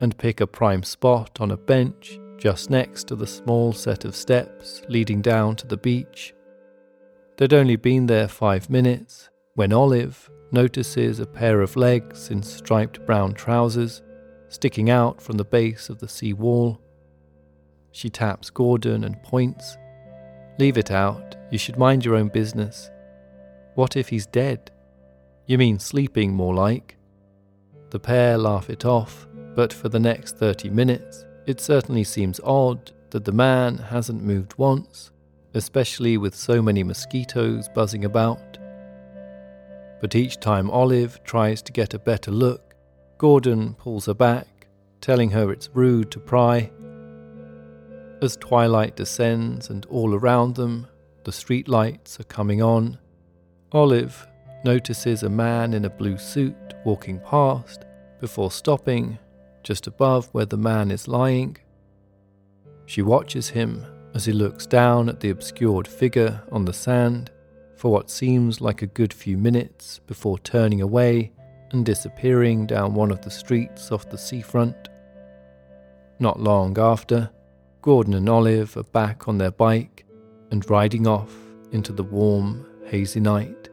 and 0.00 0.16
pick 0.16 0.40
a 0.40 0.46
prime 0.46 0.82
spot 0.82 1.40
on 1.40 1.50
a 1.50 1.56
bench 1.56 2.18
just 2.38 2.70
next 2.70 3.06
to 3.08 3.16
the 3.16 3.26
small 3.26 3.74
set 3.74 4.06
of 4.06 4.16
steps 4.16 4.80
leading 4.88 5.20
down 5.20 5.56
to 5.56 5.66
the 5.66 5.76
beach. 5.76 6.34
They'd 7.40 7.54
only 7.54 7.76
been 7.76 8.04
there 8.04 8.28
five 8.28 8.68
minutes 8.68 9.30
when 9.54 9.72
Olive 9.72 10.28
notices 10.52 11.20
a 11.20 11.26
pair 11.26 11.62
of 11.62 11.74
legs 11.74 12.28
in 12.28 12.42
striped 12.42 13.06
brown 13.06 13.32
trousers 13.32 14.02
sticking 14.50 14.90
out 14.90 15.22
from 15.22 15.38
the 15.38 15.44
base 15.46 15.88
of 15.88 16.00
the 16.00 16.08
sea 16.08 16.34
wall. 16.34 16.78
She 17.92 18.10
taps 18.10 18.50
Gordon 18.50 19.04
and 19.04 19.22
points. 19.22 19.78
Leave 20.58 20.76
it 20.76 20.90
out, 20.90 21.34
you 21.50 21.56
should 21.56 21.78
mind 21.78 22.04
your 22.04 22.16
own 22.16 22.28
business. 22.28 22.90
What 23.74 23.96
if 23.96 24.10
he's 24.10 24.26
dead? 24.26 24.70
You 25.46 25.56
mean 25.56 25.78
sleeping, 25.78 26.34
more 26.34 26.54
like. 26.54 26.98
The 27.88 28.00
pair 28.00 28.36
laugh 28.36 28.68
it 28.68 28.84
off, 28.84 29.26
but 29.54 29.72
for 29.72 29.88
the 29.88 29.98
next 29.98 30.36
30 30.36 30.68
minutes, 30.68 31.24
it 31.46 31.58
certainly 31.58 32.04
seems 32.04 32.38
odd 32.44 32.92
that 33.08 33.24
the 33.24 33.32
man 33.32 33.78
hasn't 33.78 34.22
moved 34.22 34.58
once 34.58 35.10
especially 35.54 36.16
with 36.16 36.34
so 36.34 36.62
many 36.62 36.82
mosquitoes 36.82 37.68
buzzing 37.68 38.04
about. 38.04 38.58
But 40.00 40.14
each 40.14 40.38
time 40.40 40.70
Olive 40.70 41.22
tries 41.24 41.60
to 41.62 41.72
get 41.72 41.94
a 41.94 41.98
better 41.98 42.30
look, 42.30 42.74
Gordon 43.18 43.74
pulls 43.74 44.06
her 44.06 44.14
back, 44.14 44.46
telling 45.00 45.30
her 45.30 45.50
it's 45.50 45.68
rude 45.74 46.10
to 46.12 46.20
pry. 46.20 46.70
As 48.22 48.36
twilight 48.36 48.96
descends 48.96 49.70
and 49.70 49.84
all 49.86 50.14
around 50.14 50.54
them 50.54 50.86
the 51.24 51.32
street 51.32 51.68
lights 51.68 52.18
are 52.18 52.24
coming 52.24 52.62
on, 52.62 52.98
Olive 53.72 54.26
notices 54.64 55.22
a 55.22 55.28
man 55.28 55.74
in 55.74 55.84
a 55.84 55.90
blue 55.90 56.18
suit 56.18 56.56
walking 56.84 57.20
past 57.20 57.84
before 58.20 58.50
stopping 58.50 59.18
just 59.62 59.86
above 59.86 60.28
where 60.32 60.46
the 60.46 60.56
man 60.56 60.90
is 60.90 61.08
lying. 61.08 61.56
She 62.86 63.02
watches 63.02 63.50
him 63.50 63.84
as 64.14 64.24
he 64.24 64.32
looks 64.32 64.66
down 64.66 65.08
at 65.08 65.20
the 65.20 65.30
obscured 65.30 65.86
figure 65.86 66.42
on 66.50 66.64
the 66.64 66.72
sand 66.72 67.30
for 67.76 67.90
what 67.90 68.10
seems 68.10 68.60
like 68.60 68.82
a 68.82 68.86
good 68.86 69.12
few 69.12 69.38
minutes 69.38 70.00
before 70.06 70.38
turning 70.40 70.82
away 70.82 71.32
and 71.72 71.86
disappearing 71.86 72.66
down 72.66 72.94
one 72.94 73.10
of 73.10 73.22
the 73.22 73.30
streets 73.30 73.92
off 73.92 74.10
the 74.10 74.18
seafront. 74.18 74.88
Not 76.18 76.40
long 76.40 76.78
after, 76.78 77.30
Gordon 77.82 78.14
and 78.14 78.28
Olive 78.28 78.76
are 78.76 78.82
back 78.82 79.28
on 79.28 79.38
their 79.38 79.50
bike 79.50 80.04
and 80.50 80.68
riding 80.68 81.06
off 81.06 81.34
into 81.72 81.92
the 81.92 82.02
warm, 82.02 82.66
hazy 82.84 83.20
night. 83.20 83.70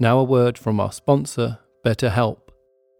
Now, 0.00 0.18
a 0.20 0.24
word 0.24 0.56
from 0.56 0.78
our 0.78 0.92
sponsor, 0.92 1.58
BetterHelp. 1.84 2.47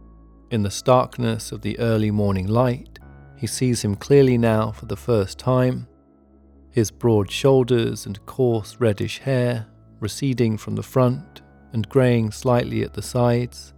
in 0.51 0.61
the 0.61 0.69
starkness 0.69 1.51
of 1.51 1.63
the 1.63 1.79
early 1.79 2.11
morning 2.11 2.45
light, 2.45 2.99
he 3.37 3.47
sees 3.47 3.83
him 3.83 3.95
clearly 3.95 4.37
now 4.37 4.71
for 4.71 4.85
the 4.85 4.95
first 4.95 5.39
time. 5.39 5.87
His 6.69 6.91
broad 6.91 7.31
shoulders 7.31 8.05
and 8.05 8.23
coarse 8.27 8.77
reddish 8.79 9.17
hair 9.17 9.65
receding 9.99 10.59
from 10.59 10.75
the 10.75 10.83
front 10.83 11.41
and 11.73 11.89
greying 11.89 12.29
slightly 12.29 12.83
at 12.83 12.93
the 12.93 13.01
sides. 13.01 13.73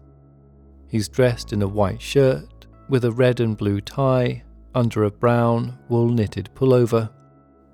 He's 0.90 1.08
dressed 1.08 1.54
in 1.54 1.62
a 1.62 1.68
white 1.68 2.02
shirt 2.02 2.66
with 2.90 3.06
a 3.06 3.12
red 3.12 3.40
and 3.40 3.56
blue 3.56 3.80
tie 3.80 4.44
under 4.76 5.04
a 5.04 5.12
brown 5.12 5.78
wool 5.88 6.10
knitted 6.10 6.50
pullover, 6.56 7.10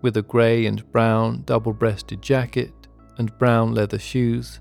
with 0.01 0.17
a 0.17 0.21
grey 0.21 0.65
and 0.65 0.89
brown 0.91 1.43
double 1.45 1.73
breasted 1.73 2.21
jacket 2.21 2.73
and 3.17 3.37
brown 3.37 3.73
leather 3.73 3.97
shoes. 3.97 4.59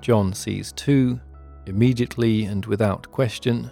John 0.00 0.32
sees 0.32 0.72
too 0.72 1.20
immediately 1.66 2.44
and 2.44 2.64
without 2.66 3.10
question, 3.10 3.70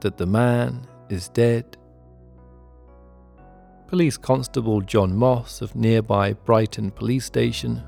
that 0.00 0.16
the 0.16 0.26
man 0.26 0.86
is 1.08 1.28
dead. 1.28 1.76
Police 3.86 4.16
Constable 4.16 4.80
John 4.80 5.14
Moss 5.14 5.60
of 5.62 5.76
nearby 5.76 6.32
Brighton 6.32 6.90
Police 6.90 7.26
Station 7.26 7.82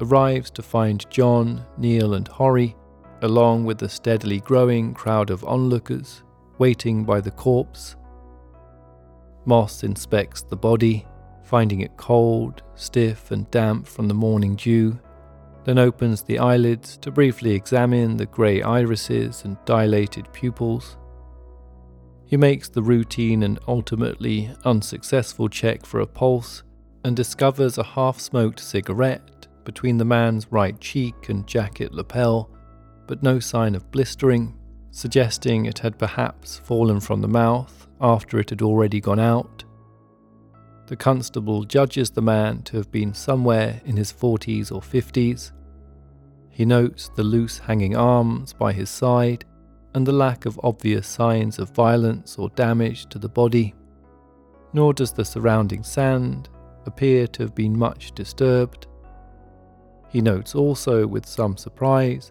arrives 0.00 0.50
to 0.52 0.62
find 0.62 1.08
John, 1.10 1.64
Neil, 1.76 2.14
and 2.14 2.26
Horry, 2.26 2.74
along 3.22 3.64
with 3.64 3.78
the 3.78 3.88
steadily 3.88 4.40
growing 4.40 4.94
crowd 4.94 5.30
of 5.30 5.44
onlookers, 5.44 6.22
waiting 6.58 7.04
by 7.04 7.20
the 7.20 7.30
corpse. 7.30 7.96
Moss 9.44 9.82
inspects 9.82 10.42
the 10.42 10.56
body, 10.56 11.06
finding 11.44 11.80
it 11.80 11.96
cold, 11.96 12.62
stiff, 12.74 13.30
and 13.30 13.50
damp 13.50 13.86
from 13.86 14.08
the 14.08 14.14
morning 14.14 14.56
dew 14.56 14.98
then 15.64 15.78
opens 15.78 16.22
the 16.22 16.38
eyelids 16.38 16.96
to 16.98 17.10
briefly 17.10 17.52
examine 17.52 18.16
the 18.16 18.26
grey 18.26 18.62
irises 18.62 19.44
and 19.44 19.56
dilated 19.64 20.32
pupils. 20.32 20.96
He 22.26 22.36
makes 22.36 22.68
the 22.68 22.82
routine 22.82 23.42
and 23.42 23.58
ultimately 23.66 24.50
unsuccessful 24.64 25.48
check 25.48 25.84
for 25.84 26.00
a 26.00 26.06
pulse 26.06 26.62
and 27.04 27.16
discovers 27.16 27.76
a 27.76 27.82
half 27.82 28.20
smoked 28.20 28.60
cigarette 28.60 29.48
between 29.64 29.98
the 29.98 30.04
man's 30.04 30.50
right 30.50 30.80
cheek 30.80 31.28
and 31.28 31.46
jacket 31.46 31.92
lapel, 31.92 32.50
but 33.10 33.24
no 33.24 33.40
sign 33.40 33.74
of 33.74 33.90
blistering, 33.90 34.56
suggesting 34.92 35.66
it 35.66 35.80
had 35.80 35.98
perhaps 35.98 36.60
fallen 36.60 37.00
from 37.00 37.20
the 37.20 37.26
mouth 37.26 37.88
after 38.00 38.38
it 38.38 38.50
had 38.50 38.62
already 38.62 39.00
gone 39.00 39.18
out. 39.18 39.64
The 40.86 40.94
constable 40.94 41.64
judges 41.64 42.10
the 42.10 42.22
man 42.22 42.62
to 42.62 42.76
have 42.76 42.92
been 42.92 43.12
somewhere 43.12 43.80
in 43.84 43.96
his 43.96 44.12
40s 44.12 44.70
or 44.70 44.80
50s. 44.80 45.50
He 46.50 46.64
notes 46.64 47.10
the 47.16 47.24
loose 47.24 47.58
hanging 47.58 47.96
arms 47.96 48.52
by 48.52 48.72
his 48.72 48.88
side 48.88 49.44
and 49.92 50.06
the 50.06 50.12
lack 50.12 50.46
of 50.46 50.60
obvious 50.62 51.08
signs 51.08 51.58
of 51.58 51.70
violence 51.70 52.38
or 52.38 52.48
damage 52.50 53.06
to 53.06 53.18
the 53.18 53.28
body. 53.28 53.74
Nor 54.72 54.94
does 54.94 55.12
the 55.12 55.24
surrounding 55.24 55.82
sand 55.82 56.48
appear 56.86 57.26
to 57.26 57.42
have 57.42 57.56
been 57.56 57.76
much 57.76 58.12
disturbed. 58.12 58.86
He 60.10 60.20
notes 60.20 60.54
also 60.54 61.08
with 61.08 61.26
some 61.26 61.56
surprise 61.56 62.30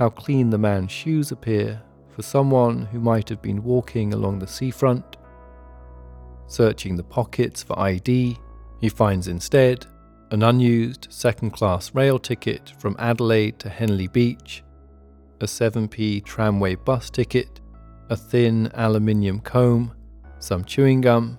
how 0.00 0.10
clean 0.10 0.50
the 0.50 0.58
man's 0.58 0.90
shoes 0.90 1.30
appear 1.30 1.80
for 2.08 2.22
someone 2.22 2.86
who 2.86 2.98
might 2.98 3.28
have 3.28 3.40
been 3.40 3.62
walking 3.62 4.12
along 4.12 4.40
the 4.40 4.46
seafront 4.48 5.16
Searching 6.50 6.96
the 6.96 7.04
pockets 7.04 7.62
for 7.62 7.78
ID, 7.78 8.36
he 8.80 8.88
finds 8.88 9.28
instead 9.28 9.86
an 10.32 10.42
unused 10.42 11.06
second 11.08 11.52
class 11.52 11.94
rail 11.94 12.18
ticket 12.18 12.72
from 12.80 12.96
Adelaide 12.98 13.60
to 13.60 13.68
Henley 13.68 14.08
Beach, 14.08 14.64
a 15.40 15.44
7p 15.44 16.24
tramway 16.24 16.74
bus 16.74 17.08
ticket, 17.08 17.60
a 18.08 18.16
thin 18.16 18.68
aluminium 18.74 19.38
comb, 19.38 19.94
some 20.40 20.64
chewing 20.64 21.00
gum, 21.00 21.38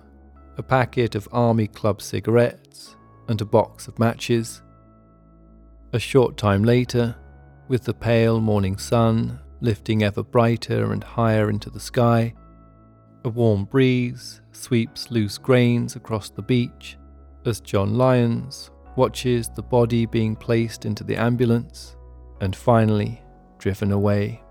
a 0.56 0.62
packet 0.62 1.14
of 1.14 1.28
Army 1.30 1.66
Club 1.66 2.00
cigarettes, 2.00 2.96
and 3.28 3.38
a 3.42 3.44
box 3.44 3.88
of 3.88 3.98
matches. 3.98 4.62
A 5.92 5.98
short 5.98 6.38
time 6.38 6.64
later, 6.64 7.14
with 7.72 7.84
the 7.84 7.94
pale 7.94 8.38
morning 8.38 8.76
sun 8.76 9.40
lifting 9.62 10.02
ever 10.02 10.22
brighter 10.22 10.92
and 10.92 11.02
higher 11.02 11.48
into 11.48 11.70
the 11.70 11.80
sky, 11.80 12.34
a 13.24 13.30
warm 13.30 13.64
breeze 13.64 14.42
sweeps 14.52 15.10
loose 15.10 15.38
grains 15.38 15.96
across 15.96 16.28
the 16.28 16.42
beach 16.42 16.98
as 17.46 17.60
John 17.60 17.94
Lyons 17.94 18.70
watches 18.94 19.48
the 19.48 19.62
body 19.62 20.04
being 20.04 20.36
placed 20.36 20.84
into 20.84 21.02
the 21.02 21.16
ambulance 21.16 21.96
and 22.42 22.54
finally 22.54 23.22
driven 23.56 23.90
away. 23.90 24.42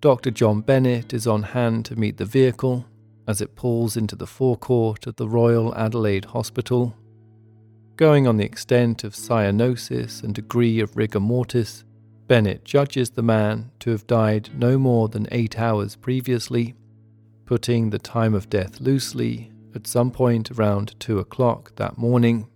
Dr. 0.00 0.30
John 0.30 0.60
Bennett 0.60 1.12
is 1.12 1.26
on 1.26 1.42
hand 1.42 1.84
to 1.86 1.96
meet 1.96 2.18
the 2.18 2.24
vehicle 2.24 2.86
as 3.26 3.40
it 3.40 3.56
pulls 3.56 3.96
into 3.96 4.16
the 4.16 4.26
forecourt 4.26 5.06
of 5.06 5.16
the 5.16 5.28
Royal 5.28 5.74
Adelaide 5.74 6.26
Hospital 6.26 6.94
Going 7.96 8.26
on 8.26 8.38
the 8.38 8.44
extent 8.44 9.04
of 9.04 9.14
cyanosis 9.14 10.24
and 10.24 10.34
degree 10.34 10.80
of 10.80 10.96
rigor 10.96 11.20
mortis, 11.20 11.84
Bennett 12.26 12.64
judges 12.64 13.10
the 13.10 13.22
man 13.22 13.70
to 13.78 13.90
have 13.90 14.08
died 14.08 14.50
no 14.52 14.78
more 14.78 15.08
than 15.08 15.28
eight 15.30 15.60
hours 15.60 15.94
previously, 15.94 16.74
putting 17.44 17.90
the 17.90 18.00
time 18.00 18.34
of 18.34 18.50
death 18.50 18.80
loosely 18.80 19.52
at 19.76 19.86
some 19.86 20.10
point 20.10 20.50
around 20.50 20.98
two 20.98 21.20
o'clock 21.20 21.76
that 21.76 21.96
morning. 21.96 22.48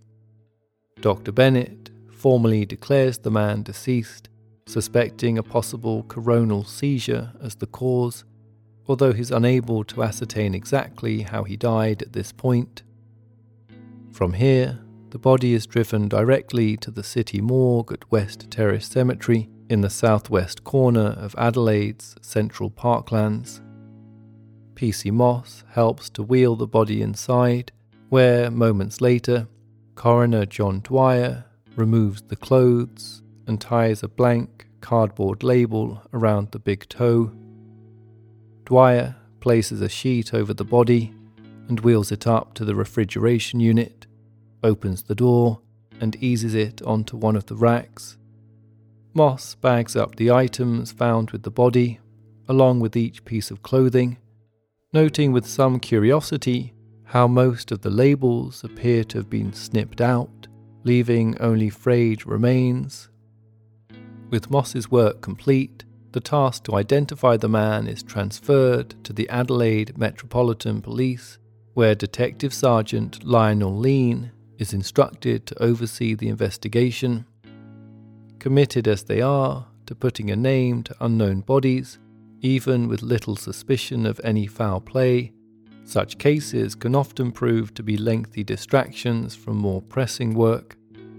Dr. 0.99 1.31
Bennett 1.31 1.89
formally 2.11 2.65
declares 2.65 3.19
the 3.19 3.31
man 3.31 3.63
deceased, 3.63 4.27
suspecting 4.67 5.37
a 5.37 5.43
possible 5.43 6.03
coronal 6.03 6.65
seizure 6.65 7.31
as 7.41 7.55
the 7.55 7.67
cause, 7.67 8.25
although 8.89 9.13
he's 9.13 9.31
unable 9.31 9.83
to 9.83 10.01
ascertain 10.01 10.55
exactly 10.55 11.21
how 11.21 11.43
he 11.43 11.55
died 11.55 12.01
at 12.01 12.11
this 12.11 12.31
point. 12.31 12.81
From 14.11 14.33
here, 14.33 14.79
the 15.11 15.19
body 15.19 15.53
is 15.53 15.67
driven 15.67 16.09
directly 16.09 16.75
to 16.77 16.89
the 16.89 17.03
city 17.03 17.39
morgue 17.39 17.93
at 17.93 18.11
West 18.11 18.49
Terrace 18.49 18.87
Cemetery 18.87 19.47
in 19.69 19.81
the 19.81 19.89
southwest 19.89 20.63
corner 20.63 21.15
of 21.19 21.35
Adelaide's 21.37 22.15
central 22.21 22.71
parklands. 22.71 23.61
PC 24.73 25.11
Moss 25.11 25.63
helps 25.73 26.09
to 26.09 26.23
wheel 26.23 26.55
the 26.55 26.67
body 26.67 27.03
inside, 27.03 27.71
where, 28.09 28.49
moments 28.49 29.01
later, 29.01 29.47
coroner 29.93 30.45
John 30.45 30.81
Dwyer 30.81 31.45
removes 31.75 32.23
the 32.23 32.35
clothes 32.35 33.21
and 33.45 33.61
ties 33.61 34.01
a 34.01 34.07
blank 34.07 34.67
cardboard 34.81 35.43
label 35.43 36.01
around 36.11 36.51
the 36.51 36.59
big 36.59 36.89
toe. 36.89 37.31
Dwyer 38.69 39.15
places 39.39 39.81
a 39.81 39.89
sheet 39.89 40.31
over 40.31 40.53
the 40.53 40.63
body 40.63 41.11
and 41.67 41.79
wheels 41.79 42.11
it 42.11 42.27
up 42.27 42.53
to 42.53 42.63
the 42.63 42.75
refrigeration 42.75 43.59
unit 43.59 44.05
opens 44.63 45.01
the 45.01 45.15
door, 45.15 45.59
and 45.99 46.21
eases 46.21 46.53
it 46.53 46.79
onto 46.83 47.17
one 47.17 47.35
of 47.35 47.47
the 47.47 47.55
racks. 47.55 48.17
Moss 49.15 49.55
bags 49.55 49.95
up 49.95 50.17
the 50.17 50.29
items 50.29 50.91
found 50.91 51.31
with 51.31 51.41
the 51.41 51.49
body, 51.49 51.99
along 52.47 52.79
with 52.79 52.95
each 52.95 53.25
piece 53.25 53.49
of 53.49 53.63
clothing, 53.63 54.17
noting 54.93 55.31
with 55.31 55.47
some 55.47 55.79
curiosity 55.79 56.73
how 57.05 57.27
most 57.27 57.71
of 57.71 57.81
the 57.81 57.89
labels 57.89 58.63
appear 58.63 59.03
to 59.03 59.17
have 59.17 59.31
been 59.31 59.51
snipped 59.51 59.99
out, 59.99 60.47
leaving 60.83 61.35
only 61.39 61.71
frayed 61.71 62.23
remains. 62.27 63.09
With 64.29 64.51
Moss's 64.51 64.91
work 64.91 65.21
complete, 65.21 65.85
the 66.11 66.19
task 66.19 66.63
to 66.63 66.75
identify 66.75 67.37
the 67.37 67.49
man 67.49 67.87
is 67.87 68.01
transferred 68.01 68.95
to 69.03 69.13
the 69.13 69.29
Adelaide 69.29 69.97
Metropolitan 69.97 70.81
Police, 70.81 71.37
where 71.73 71.95
Detective 71.95 72.53
Sergeant 72.53 73.23
Lionel 73.23 73.77
Leane 73.77 74.31
is 74.57 74.73
instructed 74.73 75.45
to 75.45 75.63
oversee 75.63 76.15
the 76.15 76.27
investigation. 76.27 77.25
Committed 78.39 78.87
as 78.87 79.03
they 79.03 79.21
are 79.21 79.67
to 79.85 79.95
putting 79.95 80.31
a 80.31 80.35
name 80.35 80.83
to 80.83 80.95
unknown 80.99 81.41
bodies, 81.41 81.99
even 82.41 82.87
with 82.87 83.01
little 83.01 83.35
suspicion 83.35 84.05
of 84.05 84.19
any 84.23 84.47
foul 84.47 84.79
play, 84.81 85.31
such 85.83 86.17
cases 86.17 86.75
can 86.75 86.95
often 86.95 87.31
prove 87.31 87.73
to 87.73 87.83
be 87.83 87.97
lengthy 87.97 88.43
distractions 88.43 89.35
from 89.35 89.57
more 89.57 89.81
pressing 89.81 90.33
work, 90.33 90.77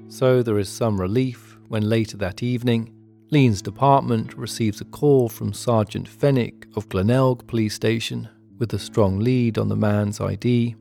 so 0.09 0.43
there 0.43 0.59
is 0.59 0.69
some 0.69 1.01
relief 1.01 1.59
when 1.69 1.89
later 1.89 2.17
that 2.17 2.43
evening 2.43 2.93
Leane's 3.33 3.63
department 3.63 4.37
receives 4.37 4.81
a 4.81 4.85
call 4.85 5.29
from 5.29 5.53
Sergeant 5.53 6.09
Fenwick 6.09 6.67
of 6.75 6.89
Glenelg 6.89 7.47
Police 7.47 7.75
Station 7.75 8.29
with 8.59 8.75
a 8.75 8.79
strong 8.79 9.21
lead 9.21 9.57
on 9.57 9.69
the 9.69 9.77
man's 9.77 10.21
ID. 10.21 10.75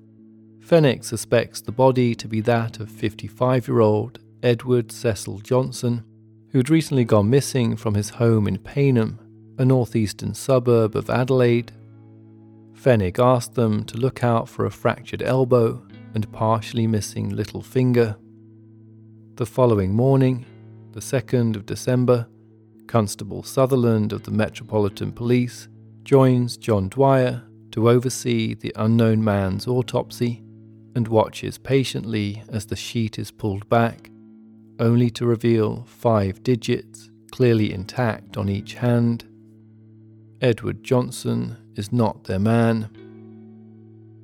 Fenwick 0.60 1.04
suspects 1.04 1.62
the 1.62 1.72
body 1.72 2.16
to 2.16 2.28
be 2.28 2.42
that 2.42 2.80
of 2.80 2.90
55 2.90 3.68
year 3.68 3.82
old 3.82 4.18
Edward 4.42 4.92
Cecil 4.92 5.40
Johnson, 5.42 6.04
who'd 6.52 6.72
recently 6.72 7.06
gone 7.06 7.30
missing 7.30 7.76
from 7.76 7.94
his 7.94 8.10
home 8.10 8.48
in 8.48 8.58
Payneham, 8.58 9.20
a 9.60 9.66
northeastern 9.66 10.34
suburb 10.34 10.96
of 10.96 11.12
Adelaide. 11.12 11.72
Fenwick 12.74 13.20
asked 13.20 13.54
them 13.54 13.84
to 13.84 13.98
look 13.98 14.24
out 14.24 14.50
for 14.50 14.66
a 14.66 14.72
fractured 14.72 15.22
elbow 15.22 15.86
and 16.16 16.32
partially 16.32 16.88
missing 16.88 17.30
little 17.30 17.62
finger. 17.62 18.18
The 19.36 19.46
following 19.46 19.94
morning, 19.94 20.48
the 20.94 21.00
2nd 21.00 21.56
of 21.56 21.68
December, 21.68 22.28
Constable 22.90 23.44
Sutherland 23.44 24.12
of 24.14 24.24
the 24.24 24.32
Metropolitan 24.32 25.12
Police 25.12 25.68
joins 26.02 26.58
John 26.58 26.90
Dwyer 26.90 27.44
to 27.70 27.88
oversee 27.88 28.56
the 28.56 28.74
unknown 28.76 29.24
man's 29.24 29.68
autopsy 29.68 30.42
and 30.96 31.08
watches 31.08 31.60
patiently 31.60 32.42
as 32.50 32.66
the 32.66 32.76
sheet 32.76 33.20
is 33.20 33.30
pulled 33.30 33.70
back, 33.70 34.10
only 34.80 35.12
to 35.12 35.28
reveal 35.28 35.86
five 35.88 36.42
digits 36.42 37.12
clearly 37.30 37.72
intact 37.72 38.38
on 38.38 38.50
each 38.50 38.74
hand. 38.74 39.24
Edward 40.42 40.84
Johnson 40.84 41.58
is 41.76 41.94
not 41.94 42.24
their 42.24 42.40
man. 42.40 42.90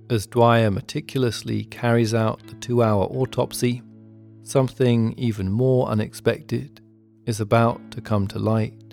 As 0.10 0.26
Dwyer 0.26 0.72
meticulously 0.72 1.66
carries 1.66 2.16
out 2.16 2.42
the 2.48 2.56
two 2.56 2.82
hour 2.82 3.04
autopsy, 3.04 3.84
something 4.42 5.14
even 5.20 5.52
more 5.52 5.88
unexpected 5.88 6.82
is 7.26 7.40
about 7.40 7.92
to 7.92 8.02
come 8.02 8.28
to 8.28 8.40
light. 8.40 8.86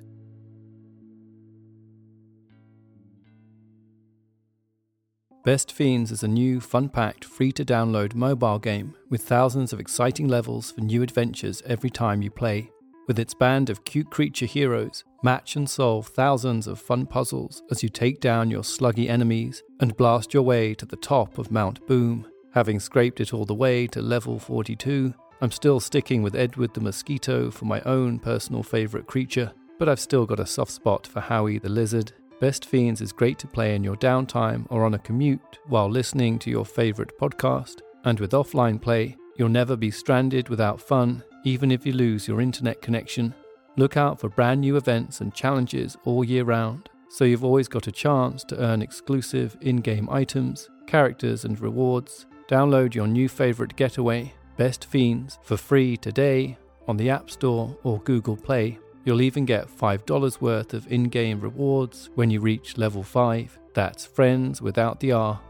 Best 5.45 5.73
Fiends 5.73 6.13
is 6.13 6.23
a 6.23 6.29
new, 6.29 6.61
fun 6.61 6.89
packed, 6.89 7.25
free 7.25 7.51
to 7.53 7.65
download 7.65 8.15
mobile 8.15 8.61
game 8.61 8.95
with 9.11 9.23
thousands 9.23 9.73
of 9.73 9.81
exciting 9.81 10.29
levels 10.29 10.71
for 10.71 10.83
new 10.83 11.03
adventures 11.03 11.63
every 11.67 11.91
time 11.91 12.23
you 12.23 12.31
play. 12.31 12.71
With 13.09 13.19
its 13.19 13.35
band 13.35 13.69
of 13.69 13.85
cute 13.85 14.09
creature 14.09 14.47
heroes, 14.47 15.03
match 15.25 15.57
and 15.57 15.69
solve 15.69 16.07
thousands 16.07 16.69
of 16.69 16.79
fun 16.79 17.07
puzzles 17.07 17.61
as 17.73 17.83
you 17.83 17.89
take 17.89 18.21
down 18.21 18.53
your 18.53 18.63
sluggy 18.63 19.09
enemies 19.09 19.65
and 19.81 19.97
blast 19.97 20.33
your 20.33 20.45
way 20.45 20.75
to 20.75 20.87
the 20.87 20.95
top 20.95 21.39
of 21.39 21.51
Mount 21.51 21.85
Boom. 21.89 22.25
Having 22.55 22.79
scraped 22.79 23.21
it 23.21 23.35
all 23.35 23.45
the 23.45 23.53
way 23.53 23.89
to 23.89 24.01
level 24.01 24.39
42, 24.39 25.13
I'm 25.43 25.51
still 25.51 25.81
sticking 25.81 26.23
with 26.23 26.37
Edward 26.37 26.73
the 26.73 26.81
Mosquito 26.81 27.51
for 27.51 27.65
my 27.65 27.81
own 27.81 28.21
personal 28.21 28.63
favourite 28.63 29.09
creature, 29.09 29.51
but 29.77 29.89
I've 29.89 29.99
still 29.99 30.25
got 30.25 30.39
a 30.39 30.47
soft 30.47 30.71
spot 30.71 31.05
for 31.05 31.19
Howie 31.19 31.59
the 31.59 31.69
Lizard. 31.69 32.13
Best 32.41 32.65
Fiends 32.65 33.01
is 33.01 33.11
great 33.11 33.41
to 33.41 33.49
play 33.49 33.75
in 33.75 33.83
your 33.83 33.97
downtime 33.97 34.67
or 34.71 34.85
on 34.85 34.95
a 34.95 35.01
commute 35.01 35.59
while 35.67 35.91
listening 35.91 36.39
to 36.39 36.51
your 36.51 36.65
favourite 36.65 37.11
podcast, 37.21 37.81
and 38.05 38.21
with 38.21 38.31
offline 38.31 38.81
play, 38.81 39.17
you'll 39.37 39.49
never 39.49 39.75
be 39.75 39.91
stranded 39.91 40.49
without 40.49 40.81
fun, 40.81 41.25
even 41.43 41.73
if 41.73 41.85
you 41.85 41.93
lose 41.93 42.29
your 42.29 42.41
internet 42.41 42.81
connection. 42.81 43.35
Look 43.77 43.97
out 43.97 44.21
for 44.21 44.29
brand 44.29 44.61
new 44.61 44.77
events 44.77 45.21
and 45.21 45.35
challenges 45.35 45.97
all 46.05 46.23
year 46.23 46.45
round, 46.45 46.89
so 47.09 47.25
you've 47.25 47.45
always 47.45 47.67
got 47.67 47.89
a 47.89 47.93
chance 47.93 48.45
to 48.45 48.61
earn 48.63 48.81
exclusive 48.81 49.57
in 49.61 49.79
game 49.79 50.09
items, 50.09 50.71
characters, 50.87 51.45
and 51.45 51.59
rewards. 51.61 52.27
Download 52.49 52.95
your 52.95 53.09
new 53.09 53.29
favourite 53.29 53.75
getaway 53.75 54.35
Best 54.57 54.85
Fiends 54.85 55.39
for 55.43 55.57
free 55.57 55.97
today 55.97 56.59
on 56.87 56.99
the 56.99 57.09
App 57.09 57.31
Store 57.31 57.75
or 57.85 58.01
Google 58.01 58.37
Play. 58.37 58.79
You'll 59.05 59.23
even 59.23 59.47
get 59.47 59.67
$5 59.67 60.41
worth 60.43 60.75
of 60.75 60.91
in 60.93 61.05
game 61.05 61.41
rewards 61.41 62.11
when 62.15 62.31
you 62.31 62.41
reach 62.41 62.77
level 62.77 63.03
5. 63.03 63.59
That's 63.73 64.05
friends 64.05 64.61
without 64.61 65.01
the 65.01 65.13
R. 65.13 65.41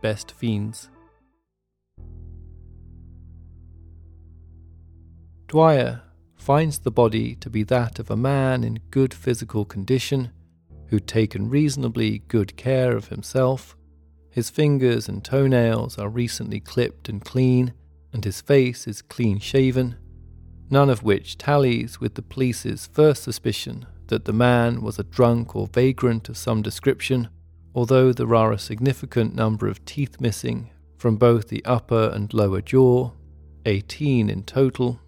Best 0.00 0.30
Fiends. 0.30 0.88
Dwyer 5.48 6.02
finds 6.36 6.78
the 6.78 6.90
body 6.92 7.34
to 7.36 7.50
be 7.50 7.64
that 7.64 7.98
of 7.98 8.10
a 8.10 8.16
man 8.16 8.62
in 8.62 8.78
good 8.90 9.12
physical 9.12 9.64
condition 9.64 10.30
who'd 10.88 11.08
taken 11.08 11.50
reasonably 11.50 12.20
good 12.28 12.56
care 12.56 12.96
of 12.96 13.08
himself. 13.08 13.76
His 14.30 14.48
fingers 14.48 15.08
and 15.08 15.24
toenails 15.24 15.98
are 15.98 16.08
recently 16.08 16.60
clipped 16.60 17.08
and 17.08 17.24
clean 17.24 17.72
and 18.14 18.24
his 18.24 18.40
face 18.40 18.86
is 18.86 19.02
clean 19.02 19.40
shaven, 19.40 19.96
none 20.70 20.88
of 20.88 21.02
which 21.02 21.36
tallies 21.36 22.00
with 22.00 22.14
the 22.14 22.22
police's 22.22 22.88
first 22.92 23.24
suspicion 23.24 23.84
that 24.06 24.24
the 24.24 24.32
man 24.32 24.80
was 24.80 24.98
a 24.98 25.04
drunk 25.04 25.56
or 25.56 25.66
vagrant 25.66 26.28
of 26.28 26.36
some 26.36 26.62
description, 26.62 27.28
although 27.74 28.12
there 28.12 28.34
are 28.34 28.52
a 28.52 28.58
significant 28.58 29.34
number 29.34 29.66
of 29.66 29.84
teeth 29.84 30.20
missing 30.20 30.70
from 30.96 31.16
both 31.16 31.48
the 31.48 31.64
upper 31.64 32.10
and 32.14 32.32
lower 32.32 32.60
jaw, 32.60 33.10
18 33.66 34.30
in 34.30 34.44
total. 34.44 35.00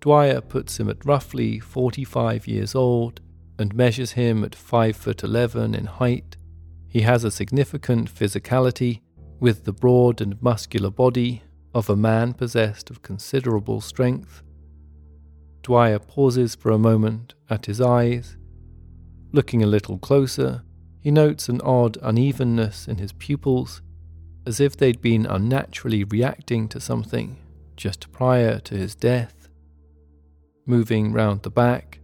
Dwyer 0.00 0.40
puts 0.40 0.80
him 0.80 0.90
at 0.90 1.04
roughly 1.04 1.60
45 1.60 2.48
years 2.48 2.74
old 2.74 3.20
and 3.58 3.74
measures 3.74 4.12
him 4.12 4.42
at 4.42 4.54
5 4.54 4.96
foot 4.96 5.22
11 5.22 5.74
in 5.74 5.84
height. 5.86 6.36
He 6.88 7.02
has 7.02 7.22
a 7.22 7.30
significant 7.30 8.12
physicality 8.12 9.02
with 9.38 9.64
the 9.64 9.72
broad 9.72 10.20
and 10.20 10.42
muscular 10.42 10.90
body 10.90 11.42
of 11.74 11.88
a 11.88 11.96
man 11.96 12.32
possessed 12.32 12.90
of 12.90 13.02
considerable 13.02 13.80
strength. 13.80 14.42
Dwyer 15.62 15.98
pauses 15.98 16.54
for 16.54 16.70
a 16.70 16.78
moment 16.78 17.34
at 17.48 17.66
his 17.66 17.80
eyes. 17.80 18.36
Looking 19.32 19.62
a 19.62 19.66
little 19.66 19.98
closer, 19.98 20.62
he 21.00 21.10
notes 21.10 21.48
an 21.48 21.60
odd 21.62 21.96
unevenness 22.02 22.88
in 22.88 22.98
his 22.98 23.12
pupils, 23.12 23.82
as 24.46 24.60
if 24.60 24.76
they'd 24.76 25.00
been 25.00 25.26
unnaturally 25.26 26.04
reacting 26.04 26.68
to 26.68 26.80
something 26.80 27.36
just 27.76 28.10
prior 28.12 28.58
to 28.60 28.74
his 28.74 28.94
death. 28.94 29.48
Moving 30.66 31.12
round 31.12 31.42
the 31.42 31.50
back, 31.50 32.00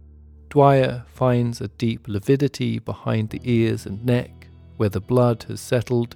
Dwyer 0.49 1.05
finds 1.07 1.61
a 1.61 1.67
deep 1.67 2.07
lividity 2.07 2.79
behind 2.79 3.29
the 3.29 3.41
ears 3.43 3.85
and 3.85 4.05
neck 4.05 4.47
where 4.77 4.89
the 4.89 5.01
blood 5.01 5.43
has 5.43 5.59
settled 5.59 6.15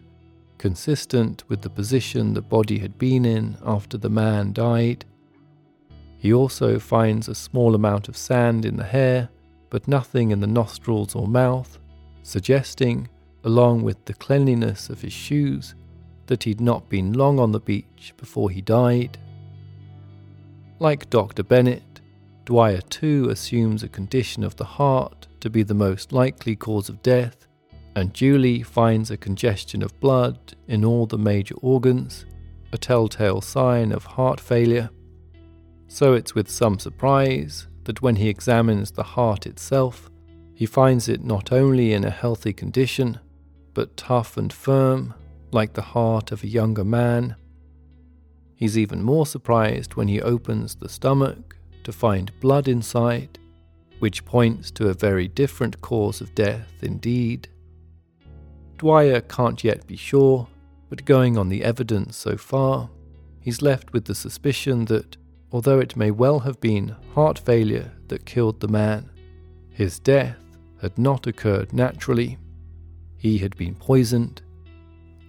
consistent 0.61 1.43
with 1.49 1.63
the 1.63 1.69
position 1.71 2.35
the 2.35 2.41
body 2.41 2.77
had 2.77 2.95
been 2.99 3.25
in 3.25 3.57
after 3.65 3.97
the 3.97 4.11
man 4.11 4.53
died. 4.53 5.03
He 6.19 6.31
also 6.31 6.77
finds 6.77 7.27
a 7.27 7.33
small 7.33 7.73
amount 7.73 8.07
of 8.07 8.15
sand 8.15 8.63
in 8.63 8.77
the 8.77 8.83
hair, 8.83 9.29
but 9.71 9.87
nothing 9.87 10.29
in 10.29 10.39
the 10.39 10.45
nostrils 10.45 11.15
or 11.15 11.27
mouth, 11.27 11.79
suggesting, 12.21 13.09
along 13.43 13.81
with 13.81 14.05
the 14.05 14.13
cleanliness 14.13 14.87
of 14.87 15.01
his 15.01 15.13
shoes, 15.13 15.73
that 16.27 16.43
he'd 16.43 16.61
not 16.61 16.89
been 16.89 17.11
long 17.11 17.39
on 17.39 17.51
the 17.51 17.59
beach 17.59 18.13
before 18.15 18.51
he 18.51 18.61
died. 18.61 19.17
Like 20.77 21.09
Dr. 21.09 21.41
Bennett, 21.41 22.01
Dwyer 22.45 22.81
too 22.81 23.29
assumes 23.31 23.81
a 23.81 23.89
condition 23.89 24.43
of 24.43 24.57
the 24.57 24.65
heart 24.77 25.27
to 25.39 25.49
be 25.49 25.63
the 25.63 25.73
most 25.73 26.11
likely 26.11 26.55
cause 26.55 26.87
of 26.87 27.01
death 27.01 27.47
and 27.95 28.13
Julie 28.13 28.63
finds 28.63 29.11
a 29.11 29.17
congestion 29.17 29.81
of 29.81 29.99
blood 29.99 30.55
in 30.67 30.85
all 30.85 31.05
the 31.05 31.17
major 31.17 31.55
organs, 31.61 32.25
a 32.71 32.77
telltale 32.77 33.41
sign 33.41 33.91
of 33.91 34.05
heart 34.05 34.39
failure. 34.39 34.89
So 35.87 36.13
it's 36.13 36.33
with 36.33 36.49
some 36.49 36.79
surprise 36.79 37.67
that 37.83 38.01
when 38.01 38.15
he 38.15 38.29
examines 38.29 38.91
the 38.91 39.03
heart 39.03 39.45
itself, 39.45 40.09
he 40.53 40.65
finds 40.65 41.09
it 41.09 41.23
not 41.23 41.51
only 41.51 41.91
in 41.91 42.05
a 42.05 42.09
healthy 42.09 42.53
condition, 42.53 43.19
but 43.73 43.97
tough 43.97 44.37
and 44.37 44.53
firm, 44.53 45.13
like 45.51 45.73
the 45.73 45.81
heart 45.81 46.31
of 46.31 46.43
a 46.43 46.47
younger 46.47 46.85
man. 46.85 47.35
He's 48.55 48.77
even 48.77 49.01
more 49.01 49.25
surprised 49.25 49.95
when 49.95 50.07
he 50.07 50.21
opens 50.21 50.75
the 50.75 50.87
stomach 50.87 51.57
to 51.83 51.91
find 51.91 52.31
blood 52.39 52.67
inside, 52.67 53.39
which 53.99 54.23
points 54.23 54.71
to 54.71 54.89
a 54.89 54.93
very 54.93 55.27
different 55.27 55.81
cause 55.81 56.21
of 56.21 56.35
death 56.35 56.71
indeed. 56.81 57.49
Dwyer 58.81 59.21
can't 59.21 59.63
yet 59.63 59.85
be 59.85 59.95
sure, 59.95 60.47
but 60.89 61.05
going 61.05 61.37
on 61.37 61.49
the 61.49 61.63
evidence 61.63 62.17
so 62.17 62.35
far, 62.35 62.89
he's 63.39 63.61
left 63.61 63.93
with 63.93 64.05
the 64.05 64.15
suspicion 64.15 64.85
that, 64.85 65.17
although 65.51 65.77
it 65.77 65.95
may 65.95 66.09
well 66.09 66.39
have 66.39 66.59
been 66.59 66.95
heart 67.13 67.37
failure 67.37 67.91
that 68.07 68.25
killed 68.25 68.59
the 68.59 68.67
man, 68.67 69.11
His 69.69 69.99
death 69.99 70.39
had 70.81 70.97
not 70.97 71.27
occurred 71.27 71.73
naturally. 71.73 72.39
He 73.17 73.37
had 73.37 73.55
been 73.55 73.75
poisoned, 73.75 74.41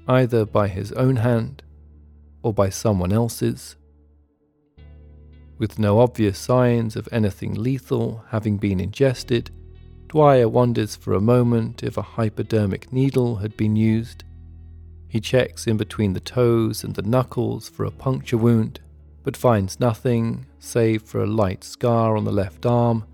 either 0.08 0.46
by 0.46 0.68
his 0.68 0.90
own 0.92 1.16
hand 1.16 1.62
or 2.42 2.54
by 2.54 2.70
someone 2.70 3.12
else's. 3.12 3.76
With 5.58 5.78
no 5.78 6.00
obvious 6.00 6.38
signs 6.38 6.96
of 6.96 7.06
anything 7.12 7.52
lethal 7.52 8.24
having 8.30 8.56
been 8.56 8.80
ingested, 8.80 9.50
Dwyer 10.12 10.46
wonders 10.46 10.94
for 10.94 11.14
a 11.14 11.22
moment 11.22 11.82
if 11.82 11.96
a 11.96 12.02
hypodermic 12.02 12.92
needle 12.92 13.36
had 13.36 13.56
been 13.56 13.76
used. 13.76 14.24
He 15.08 15.20
checks 15.20 15.66
in 15.66 15.78
between 15.78 16.12
the 16.12 16.20
toes 16.20 16.84
and 16.84 16.94
the 16.94 17.00
knuckles 17.00 17.70
for 17.70 17.86
a 17.86 17.90
puncture 17.90 18.36
wound, 18.36 18.78
but 19.22 19.38
finds 19.38 19.80
nothing 19.80 20.44
save 20.58 21.00
for 21.04 21.22
a 21.22 21.26
light 21.26 21.64
scar 21.64 22.14
on 22.14 22.26
the 22.26 22.30
left 22.30 22.66
arm 22.66 23.06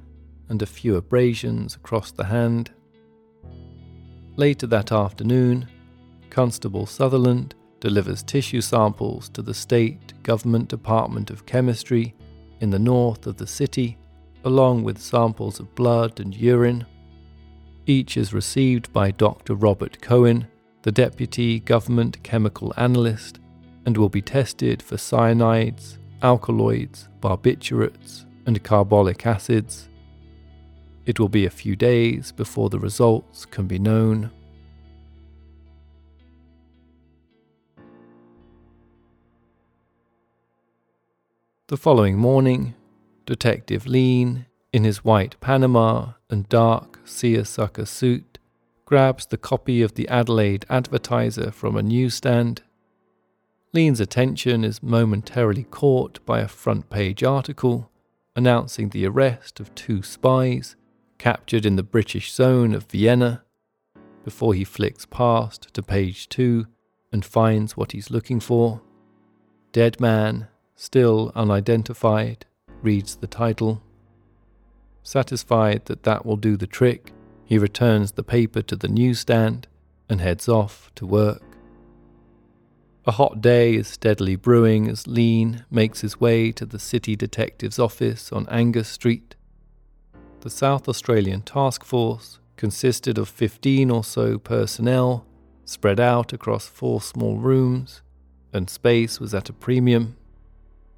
and 0.49 0.61
a 0.61 0.67
few 0.67 0.97
abrasions 0.97 1.77
across 1.77 2.11
the 2.11 2.25
hand. 2.25 2.73
Later 4.35 4.67
that 4.67 4.91
afternoon, 4.91 5.69
Constable 6.31 6.85
Sutherland 6.85 7.55
delivers 7.79 8.25
tissue 8.25 8.61
samples 8.61 9.29
to 9.29 9.43
the 9.43 9.55
State 9.55 10.21
Government 10.25 10.67
Department 10.67 11.31
of 11.31 11.47
Chemistry 11.47 12.17
in 12.59 12.71
the 12.71 12.79
north 12.81 13.29
of 13.29 13.37
the 13.37 13.47
city, 13.47 13.97
along 14.49 14.83
with 14.83 14.99
samples 14.99 15.61
of 15.61 15.75
blood 15.75 16.19
and 16.19 16.35
urine. 16.35 16.87
Each 17.85 18.17
is 18.17 18.33
received 18.33 18.91
by 18.95 19.11
Dr. 19.11 19.55
Robert 19.55 20.01
Cowan, 20.01 20.49
the 20.81 20.91
Deputy 20.91 21.61
Government 21.61 22.23
Chemical 22.23 22.73
Analyst, 22.79 23.41
and 23.85 23.95
will 23.99 24.09
be 24.09 24.23
tested 24.23 24.83
for 24.83 24.97
cyanides, 24.97 25.99
alkaloids, 26.23 27.11
barbiturates, 27.21 28.25
and 28.47 28.65
carbolic 28.65 29.27
acids. 29.27 29.91
It 31.05 31.21
will 31.21 31.29
be 31.29 31.45
a 31.45 31.51
few 31.51 31.77
days 31.77 32.33
before 32.33 32.71
the 32.71 32.79
results 32.79 33.45
can 33.45 33.67
be 33.67 33.79
known. 33.79 34.31
The 41.67 41.77
following 41.77 42.17
morning, 42.17 42.75
Detective 43.29 43.87
Leane, 43.87 44.47
in 44.73 44.85
his 44.85 45.05
white 45.05 45.39
Panama 45.39 46.13
and 46.31 46.49
dark 46.49 46.99
seersucker 47.05 47.85
suit, 47.85 48.39
grabs 48.87 49.27
the 49.27 49.37
copy 49.37 49.83
of 49.83 49.97
the 49.97 50.09
Adelaide 50.09 50.65
Advertiser 50.71 51.51
from 51.51 51.77
a 51.77 51.83
newsstand. 51.83 52.63
Leane's 53.75 54.01
attention 54.01 54.65
is 54.65 54.83
momentarily 54.83 55.65
caught 55.65 56.25
by 56.25 56.41
a 56.41 56.49
front 56.49 56.89
page 56.89 57.23
article 57.23 57.91
announcing 58.35 58.89
the 58.89 59.05
arrest 59.07 59.61
of 59.61 59.75
two 59.75 60.03
spies 60.03 60.75
captured 61.19 61.67
in 61.67 61.77
the 61.77 61.83
British 61.83 62.33
zone 62.33 62.73
of 62.73 62.85
Vienna 62.85 63.45
before 64.25 64.55
he 64.55 64.65
flicks 64.65 65.05
past 65.05 65.69
to 65.75 65.83
page 65.83 66.31
two 66.31 66.67
and 67.13 67.27
finds 67.27 67.77
what 67.77 67.93
he's 67.93 68.11
looking 68.11 68.41
for. 68.41 68.81
Dead 69.73 70.01
Man 70.01 70.49
still 70.75 71.31
unidentified, 71.35 72.47
reads 72.83 73.17
the 73.17 73.27
title. 73.27 73.83
Satisfied 75.03 75.87
that 75.87 76.03
that 76.03 76.27
will 76.27 76.37
do 76.37 76.57
the 76.57 76.67
trick, 76.67 77.13
he 77.45 77.59
returns 77.59 78.13
the 78.13 78.23
paper 78.23 78.61
to 78.63 78.77
the 78.77 78.89
newsstand 78.89 79.67
and 80.09 80.21
heads 80.21 80.49
off 80.49 80.91
to 80.97 81.07
work. 81.07 81.43
A 83.07 83.13
hot 83.13 83.41
day 83.41 83.75
is 83.75 83.89
steadily 83.89 84.37
brewing 84.37 84.87
as 84.87 85.07
Leane 85.07 85.65
makes 85.71 86.03
his 86.03 86.21
way 86.21 86.53
to 86.53 86.67
the 86.67 86.79
city 86.79 87.17
detective's 87.17 87.79
office 87.79 88.31
on 88.33 88.47
Angas 88.51 88.89
Street. 88.89 89.35
The 90.41 90.51
South 90.51 90.87
Australian 90.91 91.41
task 91.41 91.85
force 91.85 92.39
consisted 92.59 93.17
of 93.17 93.31
15 93.31 93.91
or 93.91 94.05
so 94.05 94.37
personnel 94.37 95.25
spread 95.65 95.99
out 95.99 96.35
across 96.35 96.67
four 96.67 97.01
small 97.01 97.39
rooms, 97.39 98.03
and 98.53 98.69
space 98.69 99.19
was 99.19 99.33
at 99.33 99.49
a 99.49 99.55
premium. 99.55 100.18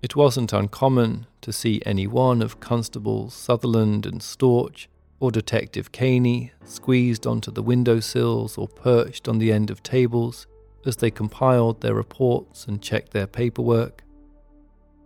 It 0.02 0.16
wasn't 0.16 0.54
uncommon 0.54 1.26
to 1.42 1.52
see 1.52 1.82
any 1.84 2.06
one 2.06 2.40
of 2.40 2.58
Constables 2.58 3.34
Sutherland 3.34 4.06
and 4.06 4.22
Storch 4.22 4.86
or 5.18 5.30
Detective 5.30 5.92
Caney 5.92 6.52
squeezed 6.64 7.26
onto 7.26 7.50
the 7.50 7.62
window 7.62 8.00
sills 8.00 8.56
or 8.56 8.66
perched 8.66 9.28
on 9.28 9.38
the 9.38 9.52
end 9.52 9.68
of 9.68 9.82
tables 9.82 10.46
as 10.86 10.96
they 10.96 11.10
compiled 11.10 11.82
their 11.82 11.92
reports 11.92 12.66
and 12.66 12.80
checked 12.80 13.12
their 13.12 13.26
paperwork. 13.26 14.02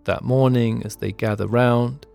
That 0.05 0.23
morning, 0.23 0.85
as 0.85 0.95
they 0.95 1.11
gather 1.11 1.49
round, 1.49 2.07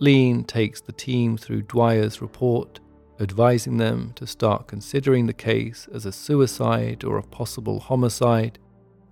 Leane 0.00 0.42
takes 0.42 0.80
the 0.80 0.92
team 0.92 1.36
through 1.36 1.62
Dwyer's 1.62 2.20
report, 2.20 2.80
advising 3.20 3.76
them 3.76 4.12
to 4.16 4.26
start 4.26 4.66
considering 4.66 5.26
the 5.26 5.32
case 5.32 5.86
as 5.94 6.04
a 6.04 6.10
suicide 6.10 7.04
or 7.04 7.16
a 7.16 7.22
possible 7.22 7.78
homicide 7.78 8.58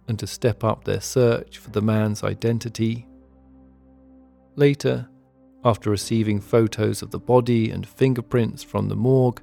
and 0.08 0.18
to 0.18 0.26
step 0.26 0.64
up 0.64 0.82
their 0.82 1.00
search 1.00 1.58
for 1.58 1.70
the 1.70 1.80
man's 1.80 2.24
identity 2.24 3.06
Later, 4.56 5.08
after 5.64 5.90
receiving 5.90 6.40
photos 6.40 7.02
of 7.02 7.10
the 7.10 7.18
body 7.18 7.70
and 7.70 7.86
fingerprints 7.86 8.62
from 8.62 8.88
the 8.88 8.96
morgue, 8.96 9.40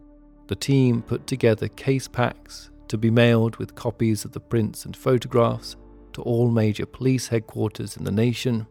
the 0.48 0.56
team 0.56 1.02
put 1.02 1.26
together 1.26 1.68
case 1.70 2.08
packs 2.08 2.70
to 2.90 2.98
be 2.98 3.10
mailed 3.10 3.56
with 3.58 3.76
copies 3.76 4.26
of 4.26 4.32
the 4.34 4.40
prints 4.40 4.86
and 4.86 4.96
photographs 4.96 5.78
to 6.14 6.22
all 6.24 6.50
major 6.50 6.86
police 6.86 7.28
headquarters 7.28 7.98
in 7.98 8.04
the 8.04 8.12
nation. 8.12 8.68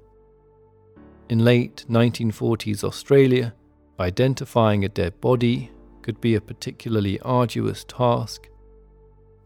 In 1.28 1.44
late 1.44 1.84
1940s 1.88 2.84
Australia, 2.84 3.54
identifying 3.98 4.84
a 4.84 4.88
dead 4.88 5.20
body 5.20 5.70
could 6.02 6.20
be 6.20 6.34
a 6.34 6.40
particularly 6.40 7.18
arduous 7.20 7.84
task. 7.84 8.48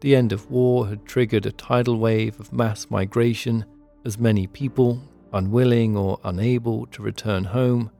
The 0.01 0.15
end 0.15 0.31
of 0.31 0.49
war 0.51 0.87
had 0.87 1.05
triggered 1.05 1.45
a 1.45 1.51
tidal 1.51 1.97
wave 1.97 2.39
of 2.39 2.53
mass 2.53 2.89
migration 2.89 3.65
as 4.05 4.19
many 4.19 4.47
people 4.47 5.01
unwilling 5.33 5.97
or 5.97 6.19
unable 6.23 6.85
to 6.87 7.01
return 7.01 7.43
home, 7.43 7.91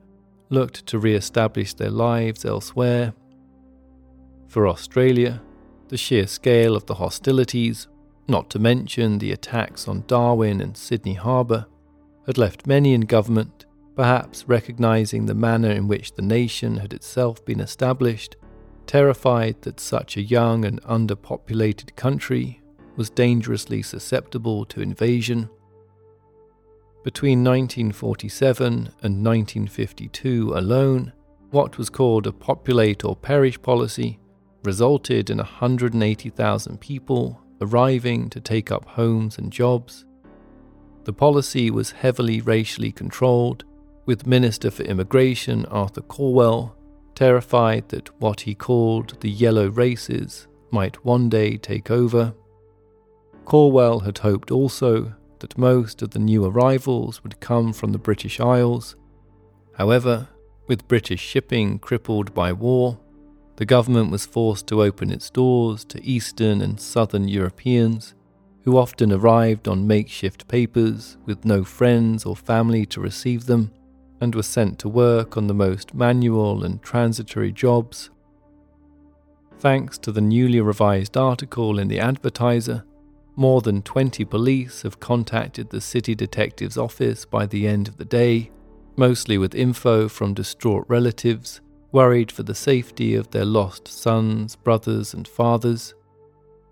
looked 0.49 0.85
to 0.87 0.99
re 0.99 1.15
establish 1.15 1.73
their 1.73 1.89
lives 1.89 2.45
elsewhere. 2.45 3.13
For 4.47 4.67
Australia, 4.67 5.41
the 5.87 5.97
sheer 5.97 6.27
scale 6.27 6.75
of 6.75 6.85
the 6.85 6.95
hostilities, 6.95 7.87
not 8.27 8.49
to 8.51 8.59
mention 8.59 9.17
the 9.17 9.31
attacks 9.31 9.87
on 9.87 10.03
Darwin 10.07 10.61
and 10.61 10.77
Sydney 10.77 11.15
Harbour, 11.15 11.65
had 12.25 12.37
left 12.37 12.67
many 12.67 12.93
in 12.93 13.01
government, 13.01 13.65
perhaps 13.95 14.47
recognising 14.47 15.25
the 15.25 15.35
manner 15.35 15.71
in 15.71 15.87
which 15.87 16.13
the 16.13 16.21
nation 16.21 16.77
had 16.77 16.93
itself 16.93 17.43
been 17.45 17.59
established, 17.59 18.35
terrified 18.85 19.61
that 19.61 19.79
such 19.79 20.17
a 20.17 20.21
young 20.21 20.65
and 20.65 20.81
underpopulated 20.83 21.95
country 21.95 22.61
was 22.95 23.09
dangerously 23.09 23.81
susceptible 23.81 24.65
to 24.65 24.81
invasion. 24.81 25.49
Between 27.03 27.43
1947 27.43 28.65
and 28.73 29.25
1952 29.25 30.53
alone, 30.55 31.11
what 31.51 31.77
was 31.77 31.89
called 31.89 32.27
a 32.27 32.31
populate 32.31 33.03
or 33.03 33.15
perish 33.15 33.61
policy 33.61 34.19
resulted 34.63 35.29
in 35.29 35.37
180,000 35.37 36.79
people 36.79 37.41
arriving 37.59 38.29
to 38.29 38.39
take 38.39 38.71
up 38.71 38.85
homes 38.85 39.37
and 39.37 39.51
jobs. 39.51 40.05
The 41.03 41.11
policy 41.11 41.69
was 41.69 41.91
heavily 41.91 42.39
racially 42.39 42.93
controlled, 42.93 43.65
with 44.05 44.25
Minister 44.25 44.71
for 44.71 44.83
Immigration 44.83 45.65
Arthur 45.65 46.01
Calwell 46.01 46.73
terrified 47.15 47.89
that 47.89 48.09
what 48.21 48.41
he 48.41 48.55
called 48.55 49.19
the 49.19 49.29
yellow 49.29 49.67
races 49.67 50.47
might 50.71 51.03
one 51.03 51.27
day 51.27 51.57
take 51.57 51.91
over. 51.91 52.33
Calwell 53.45 54.03
had 54.03 54.17
hoped 54.19 54.51
also 54.51 55.13
that 55.43 55.57
most 55.57 56.01
of 56.01 56.11
the 56.11 56.19
new 56.19 56.45
arrivals 56.45 57.21
would 57.21 57.37
come 57.41 57.73
from 57.73 57.91
the 57.91 57.97
British 57.97 58.39
Isles. 58.39 58.95
However, 59.73 60.29
with 60.67 60.87
British 60.87 61.19
shipping 61.19 61.79
crippled 61.79 62.33
by 62.33 62.53
war, 62.53 62.97
the 63.57 63.65
government 63.65 64.09
was 64.09 64.25
forced 64.25 64.67
to 64.67 64.81
open 64.81 65.11
its 65.11 65.29
doors 65.29 65.83
to 65.83 66.01
Eastern 66.01 66.61
and 66.61 66.79
Southern 66.79 67.27
Europeans, 67.27 68.15
who 68.63 68.77
often 68.77 69.11
arrived 69.11 69.67
on 69.67 69.85
makeshift 69.85 70.47
papers 70.47 71.17
with 71.25 71.43
no 71.43 71.65
friends 71.65 72.25
or 72.25 72.37
family 72.37 72.85
to 72.85 73.01
receive 73.01 73.45
them, 73.45 73.69
and 74.21 74.33
were 74.33 74.43
sent 74.43 74.79
to 74.79 74.87
work 74.87 75.35
on 75.35 75.47
the 75.47 75.53
most 75.53 75.93
manual 75.93 76.63
and 76.63 76.81
transitory 76.81 77.51
jobs. 77.51 78.09
Thanks 79.59 79.97
to 79.97 80.13
the 80.13 80.21
newly 80.21 80.61
revised 80.61 81.17
article 81.17 81.79
in 81.79 81.89
the 81.89 81.99
Advertiser, 81.99 82.85
more 83.35 83.61
than 83.61 83.81
20 83.81 84.25
police 84.25 84.83
have 84.83 84.99
contacted 84.99 85.69
the 85.69 85.81
city 85.81 86.15
detective's 86.15 86.77
office 86.77 87.25
by 87.25 87.45
the 87.45 87.67
end 87.67 87.87
of 87.87 87.97
the 87.97 88.05
day, 88.05 88.51
mostly 88.95 89.37
with 89.37 89.55
info 89.55 90.07
from 90.07 90.33
distraught 90.33 90.85
relatives 90.87 91.61
worried 91.93 92.31
for 92.31 92.41
the 92.43 92.55
safety 92.55 93.13
of 93.13 93.29
their 93.29 93.45
lost 93.45 93.87
sons, 93.87 94.55
brothers, 94.55 95.13
and 95.13 95.27
fathers. 95.27 95.93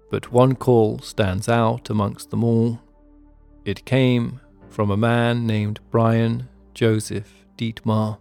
But 0.09 0.32
one 0.32 0.55
call 0.55 0.99
stands 0.99 1.47
out 1.47 1.89
amongst 1.89 2.32
them 2.32 2.43
all. 2.43 2.82
It 3.64 3.86
came 3.86 4.41
from 4.70 4.89
a 4.89 4.97
man 4.97 5.45
named 5.45 5.80
Brian 5.91 6.49
Joseph 6.74 7.45
Dietmar. 7.55 8.18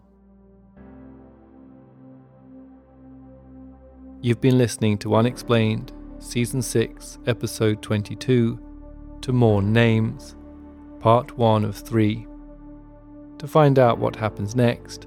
You've 4.20 4.42
been 4.42 4.58
listening 4.58 4.98
to 4.98 5.14
Unexplained, 5.14 5.92
Season 6.20 6.60
6, 6.60 7.18
Episode 7.26 7.80
22, 7.80 8.58
To 9.22 9.32
Mourn 9.32 9.72
Names, 9.72 10.36
Part 11.00 11.36
1 11.38 11.64
of 11.64 11.74
3. 11.74 12.26
To 13.38 13.48
find 13.48 13.78
out 13.78 13.98
what 13.98 14.16
happens 14.16 14.54
next, 14.54 15.06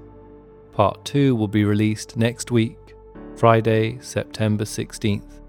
Part 0.72 1.06
2 1.06 1.36
will 1.36 1.48
be 1.48 1.66
released 1.66 2.18
next 2.18 2.50
week, 2.50 2.96
Friday, 3.38 4.00
September 4.02 4.64
16th. 4.64 5.40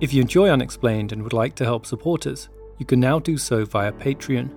If 0.00 0.14
you 0.14 0.22
enjoy 0.22 0.48
Unexplained 0.48 1.12
and 1.12 1.22
would 1.22 1.34
like 1.34 1.54
to 1.56 1.64
help 1.64 1.84
support 1.84 2.26
us, 2.26 2.48
you 2.78 2.86
can 2.86 3.00
now 3.00 3.18
do 3.18 3.36
so 3.36 3.66
via 3.66 3.92
Patreon. 3.92 4.50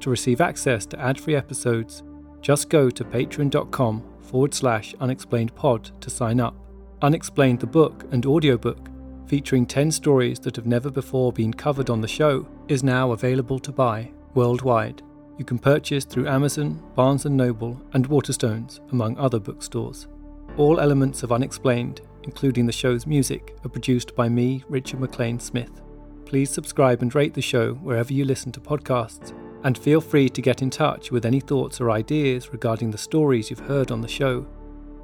To 0.00 0.10
receive 0.10 0.40
access 0.40 0.86
to 0.86 0.98
ad 0.98 1.20
free 1.20 1.36
episodes, 1.36 2.02
just 2.40 2.70
go 2.70 2.88
to 2.88 3.04
patreon.com 3.04 4.02
forward 4.22 4.54
slash 4.54 4.94
unexplainedpod 4.94 6.00
to 6.00 6.10
sign 6.10 6.40
up. 6.40 6.61
Unexplained 7.02 7.58
the 7.58 7.66
book 7.66 8.04
and 8.12 8.24
audiobook, 8.24 8.88
featuring 9.26 9.66
10 9.66 9.90
stories 9.90 10.38
that 10.38 10.54
have 10.54 10.66
never 10.66 10.88
before 10.88 11.32
been 11.32 11.52
covered 11.52 11.90
on 11.90 12.00
the 12.00 12.06
show, 12.06 12.46
is 12.68 12.84
now 12.84 13.10
available 13.10 13.58
to 13.58 13.72
buy 13.72 14.08
worldwide. 14.34 15.02
You 15.36 15.44
can 15.44 15.58
purchase 15.58 16.04
through 16.04 16.28
Amazon, 16.28 16.80
Barnes 16.94 17.24
& 17.24 17.26
Noble, 17.26 17.82
and 17.92 18.08
Waterstones, 18.08 18.78
among 18.92 19.18
other 19.18 19.40
bookstores. 19.40 20.06
All 20.56 20.78
elements 20.78 21.24
of 21.24 21.32
Unexplained, 21.32 22.02
including 22.22 22.66
the 22.66 22.72
show's 22.72 23.04
music, 23.04 23.56
are 23.64 23.68
produced 23.68 24.14
by 24.14 24.28
me, 24.28 24.62
Richard 24.68 25.00
MacLean 25.00 25.40
Smith. 25.40 25.82
Please 26.24 26.50
subscribe 26.50 27.02
and 27.02 27.12
rate 27.16 27.34
the 27.34 27.42
show 27.42 27.74
wherever 27.74 28.12
you 28.12 28.24
listen 28.24 28.52
to 28.52 28.60
podcasts 28.60 29.36
and 29.64 29.76
feel 29.76 30.00
free 30.00 30.28
to 30.28 30.40
get 30.40 30.62
in 30.62 30.70
touch 30.70 31.10
with 31.10 31.26
any 31.26 31.40
thoughts 31.40 31.80
or 31.80 31.90
ideas 31.90 32.52
regarding 32.52 32.92
the 32.92 32.98
stories 32.98 33.50
you've 33.50 33.58
heard 33.58 33.90
on 33.90 34.02
the 34.02 34.08
show. 34.08 34.46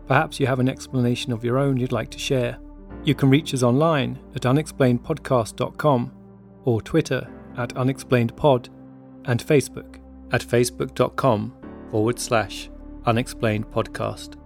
Perhaps 0.08 0.40
you 0.40 0.46
have 0.46 0.58
an 0.58 0.70
explanation 0.70 1.32
of 1.32 1.44
your 1.44 1.58
own 1.58 1.76
you'd 1.76 1.92
like 1.92 2.10
to 2.10 2.18
share. 2.18 2.58
You 3.04 3.14
can 3.14 3.28
reach 3.28 3.52
us 3.52 3.62
online 3.62 4.18
at 4.34 4.42
unexplainedpodcast.com 4.42 6.12
or 6.64 6.80
Twitter 6.80 7.28
at 7.58 7.74
unexplainedpod 7.74 8.68
and 9.26 9.44
Facebook 9.44 10.00
at 10.32 10.40
facebook.com 10.40 11.54
forward 11.90 12.18
slash 12.18 12.70
unexplained 13.04 13.66
podcast. 13.66 14.37